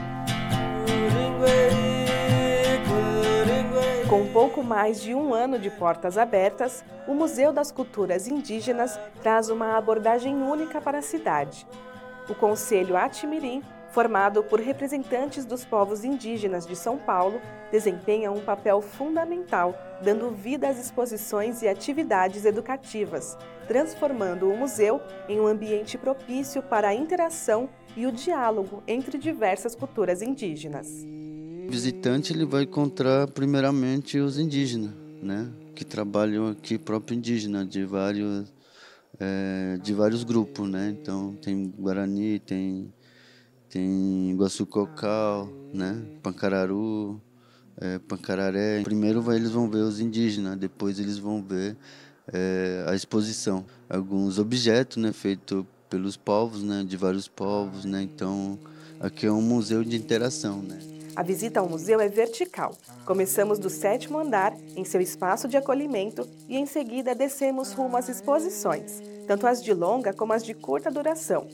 Com 4.09 4.27
pouco 4.33 4.63
mais 4.63 5.03
de 5.03 5.15
um 5.15 5.35
ano 5.35 5.59
de 5.59 5.69
portas 5.69 6.17
abertas, 6.17 6.83
o 7.07 7.13
Museu 7.13 7.53
das 7.53 7.71
Culturas 7.71 8.27
Indígenas 8.27 8.99
traz 9.21 9.51
uma 9.51 9.77
abordagem 9.77 10.35
única 10.35 10.81
para 10.81 11.01
a 11.01 11.03
cidade. 11.03 11.67
O 12.27 12.35
Conselho 12.35 12.97
Atimirim, 12.97 13.63
formado 13.91 14.43
por 14.43 14.61
representantes 14.61 15.45
dos 15.45 15.63
povos 15.63 16.05
indígenas 16.05 16.67
de 16.67 16.75
São 16.75 16.97
Paulo, 16.97 17.39
desempenha 17.71 18.33
um 18.33 18.41
papel 18.41 18.81
fundamental, 18.81 19.75
dando 20.03 20.31
vida 20.31 20.71
às 20.71 20.79
exposições 20.79 21.61
e 21.61 21.69
atividades 21.69 22.47
educativas, 22.47 23.37
transformando 23.67 24.51
o 24.51 24.57
museu 24.57 25.03
em 25.29 25.39
um 25.39 25.47
ambiente 25.47 25.99
propício 25.99 26.63
para 26.63 26.89
a 26.89 26.95
interação 26.95 27.69
e 27.95 28.07
o 28.07 28.13
diálogo 28.13 28.83
entre 28.87 29.19
diversas 29.19 29.75
culturas 29.75 30.23
indígenas. 30.23 31.05
Visitante 31.69 32.33
ele 32.33 32.47
vai 32.47 32.63
encontrar 32.63 33.29
primeiramente 33.29 34.19
os 34.19 34.39
indígenas, 34.39 34.91
né, 35.23 35.53
que 35.75 35.85
trabalham 35.85 36.49
aqui 36.49 36.79
próprio 36.79 37.15
indígena 37.15 37.65
de 37.65 37.85
vários 37.85 38.53
é, 39.21 39.79
de 39.83 39.93
vários 39.93 40.25
grupos, 40.25 40.69
né? 40.69 40.97
Então 40.99 41.35
tem 41.43 41.69
Guarani, 41.79 42.39
tem 42.39 42.93
tem 43.69 44.31
Iguaçu 44.31 44.65
Cocal, 44.65 45.53
né, 45.73 46.03
Pancararu, 46.23 47.21
é, 47.77 47.99
Pancararé. 47.99 48.83
Primeiro 48.83 49.21
vai, 49.21 49.37
eles 49.37 49.51
vão 49.51 49.69
ver 49.69 49.83
os 49.83 50.01
indígenas, 50.01 50.57
depois 50.57 50.99
eles 50.99 51.19
vão 51.19 51.43
ver 51.43 51.77
é, 52.33 52.87
a 52.89 52.95
exposição, 52.95 53.67
alguns 53.91 54.39
objetos, 54.39 54.97
né, 54.97 55.13
feitos 55.13 55.67
pelos 55.91 56.17
povos, 56.17 56.63
né, 56.63 56.83
de 56.83 56.97
vários 56.97 57.29
povos, 57.29 57.85
né. 57.85 58.03
Então 58.03 58.59
aqui 58.99 59.27
é 59.27 59.33
um 59.33 59.43
museu 59.43 59.85
de 59.85 59.97
interação, 59.97 60.63
né. 60.63 60.98
A 61.19 61.23
visita 61.25 61.59
ao 61.59 61.69
museu 61.69 62.01
é 62.01 62.07
vertical. 62.07 62.79
Começamos 63.05 63.59
do 63.59 63.69
sétimo 63.69 64.21
andar, 64.21 64.57
em 64.77 64.85
seu 64.85 65.01
espaço 65.01 65.49
de 65.49 65.57
acolhimento, 65.57 66.25
e 66.49 66.57
em 66.57 66.65
seguida 66.65 67.13
descemos 67.13 67.73
rumo 67.73 67.97
às 67.97 68.09
exposições, 68.09 69.03
tanto 69.27 69.45
as 69.45 69.61
de 69.61 69.75
longa 69.75 70.13
como 70.13 70.33
as 70.33 70.45
de 70.45 70.55
curta 70.55 70.93
duração. 70.93 71.49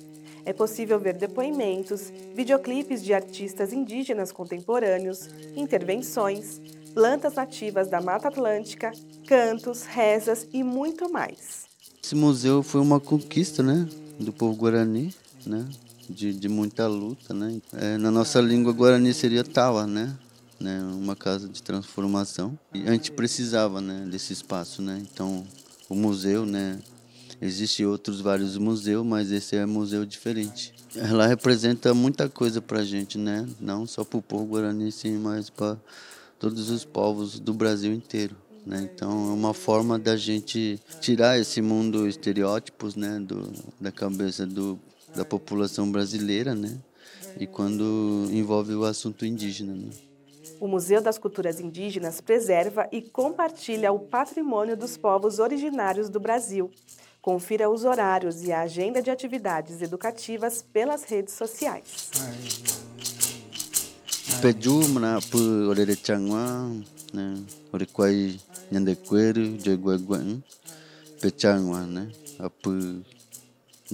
É 0.44 0.53
possível 0.53 1.00
ver 1.00 1.14
depoimentos, 1.14 2.12
videoclipes 2.35 3.03
de 3.03 3.14
artistas 3.14 3.72
indígenas 3.72 4.31
contemporâneos, 4.31 5.31
intervenções, 5.57 6.61
plantas 6.92 7.33
nativas 7.33 7.88
da 7.88 8.03
Mata 8.03 8.29
Atlântica, 8.29 8.92
cantos, 9.27 9.85
rezas 9.85 10.46
e 10.53 10.62
muito 10.62 11.11
mais. 11.11 11.64
Esse 12.05 12.14
museu 12.14 12.62
foi 12.62 12.83
uma 12.83 13.00
conquista, 13.00 13.62
né, 13.62 13.88
do 14.20 14.31
povo 14.31 14.55
guarani, 14.55 15.14
né? 15.46 15.66
De, 16.09 16.33
de 16.33 16.49
muita 16.49 16.87
luta, 16.87 17.33
né? 17.33 17.61
É, 17.73 17.97
na 17.99 18.11
nossa 18.11 18.40
língua 18.40 18.73
guarani 18.73 19.12
seria 19.12 19.45
tawa, 19.45 19.87
né? 19.87 20.17
né? 20.61 20.81
Uma 20.83 21.14
casa 21.14 21.49
de 21.49 21.62
transformação. 21.62 22.59
E 22.73 22.83
a 22.88 22.93
gente 22.93 23.12
precisava, 23.12 23.81
né? 23.81 24.07
Desse 24.11 24.33
espaço, 24.33 24.83
né? 24.83 25.03
Então, 25.03 25.45
o 25.88 25.95
museu, 25.95 26.47
né? 26.47 26.79
Existem 27.40 27.85
outros 27.85 28.21
vários 28.21 28.57
museus, 28.57 29.05
mas 29.05 29.31
esse 29.31 29.57
é 29.57 29.64
um 29.64 29.69
museu 29.69 30.07
diferente. 30.07 30.73
Ela 30.97 31.27
representa 31.27 31.93
muita 31.93 32.29
coisa 32.29 32.62
para 32.62 32.81
a 32.81 32.85
gente, 32.85 33.19
né? 33.19 33.47
Não 33.61 33.87
só 33.87 34.05
para 34.05 34.19
o 34.19 34.23
povo 34.23 34.47
guarani, 34.47 34.90
sim, 34.90 35.19
mas 35.19 35.51
para 35.51 35.77
todos 36.38 36.71
os 36.71 36.85
povos 36.85 37.38
do 37.38 37.53
Brasil 37.53 37.93
inteiro. 37.93 38.37
Né? 38.64 38.88
Então 38.95 39.11
é 39.11 39.33
uma 39.33 39.53
forma 39.53 39.99
da 39.99 40.17
gente 40.17 40.81
tirar 41.01 41.38
esse 41.38 41.61
mundo 41.61 42.09
estereótipos 42.09 42.97
né? 42.97 43.21
do, 43.21 43.53
da 43.79 43.93
cabeça 43.93 44.47
do 44.47 44.79
da 45.14 45.24
população 45.24 45.90
brasileira, 45.90 46.55
né? 46.55 46.79
E 47.38 47.46
quando 47.46 48.29
envolve 48.31 48.74
o 48.74 48.85
assunto 48.85 49.27
indígena. 49.27 49.74
Né? 49.74 49.90
O 50.61 50.68
Museu 50.68 51.00
das 51.00 51.18
Culturas 51.18 51.59
Indígenas 51.59 52.20
preserva 52.20 52.88
e 52.92 53.03
compartilha 53.03 53.92
o 53.92 53.98
patrimônio 53.98 54.77
dos 54.77 54.96
povos 54.96 55.38
originários 55.38 56.09
do 56.09 56.20
Brasil. 56.20 56.70
Confira 57.20 57.70
os 57.70 57.85
horários 57.85 58.44
e 58.44 58.53
a 58.53 58.61
agenda 58.61 59.00
de 59.00 59.11
atividades 59.11 59.81
educativas 59.81 60.62
pelas 60.62 61.05
redes 61.05 61.35
sociais. 61.35 62.11
Pejumna 64.40 65.20
pu 65.31 65.38
orere 65.68 65.96
changwa, 65.96 66.70
né? 67.12 67.42
Orequai 67.72 68.38
nyandequeiro, 68.70 69.59
jeguaguan, 69.59 70.42
pechangwa, 71.20 71.81
né? 71.87 72.11
Apu 72.38 72.70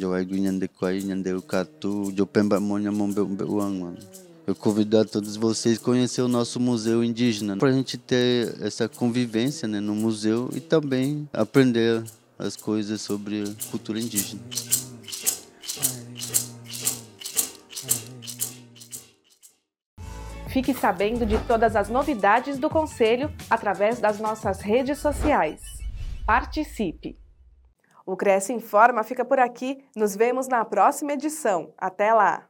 Jawaigu 0.01 0.35
Nhandequai, 0.35 1.01
Nhandeucatu, 1.03 2.11
Jopemba 2.17 2.59
Monha 2.59 2.91
Mombeuang. 2.91 3.99
Eu 4.47 4.55
convido 4.55 4.99
a 4.99 5.05
todos 5.05 5.37
vocês 5.37 5.79
a 5.79 5.81
conhecer 5.81 6.23
o 6.23 6.29
nosso 6.29 6.59
museu 6.59 7.05
indígena, 7.05 7.59
para 7.59 7.69
a 7.69 7.73
gente 7.73 7.99
ter 7.99 8.57
essa 8.63 8.89
convivência 8.89 9.69
né, 9.69 9.79
no 9.79 9.95
museu 9.95 10.49
e 10.55 10.61
também 10.61 11.29
aprender 11.35 12.03
as 12.39 12.57
coisas 12.57 13.03
sobre 13.03 13.43
a 13.43 13.71
cultura 13.71 14.01
indígena. 14.01 14.41
Fique 20.49 20.73
sabendo 20.73 21.27
de 21.27 21.39
todas 21.47 21.77
as 21.77 21.91
novidades 21.91 22.59
do 22.59 22.71
Conselho 22.71 23.31
através 23.51 24.01
das 24.01 24.19
nossas 24.19 24.61
redes 24.61 24.99
sociais. 24.99 25.61
Participe! 26.27 27.20
O 28.05 28.17
Cresce 28.17 28.53
Informa 28.53 29.03
fica 29.03 29.25
por 29.25 29.39
aqui. 29.39 29.85
Nos 29.97 30.17
vemos 30.17 30.49
na 30.49 30.65
próxima 30.65 31.13
edição. 31.13 31.73
Até 31.79 32.13
lá! 32.13 32.50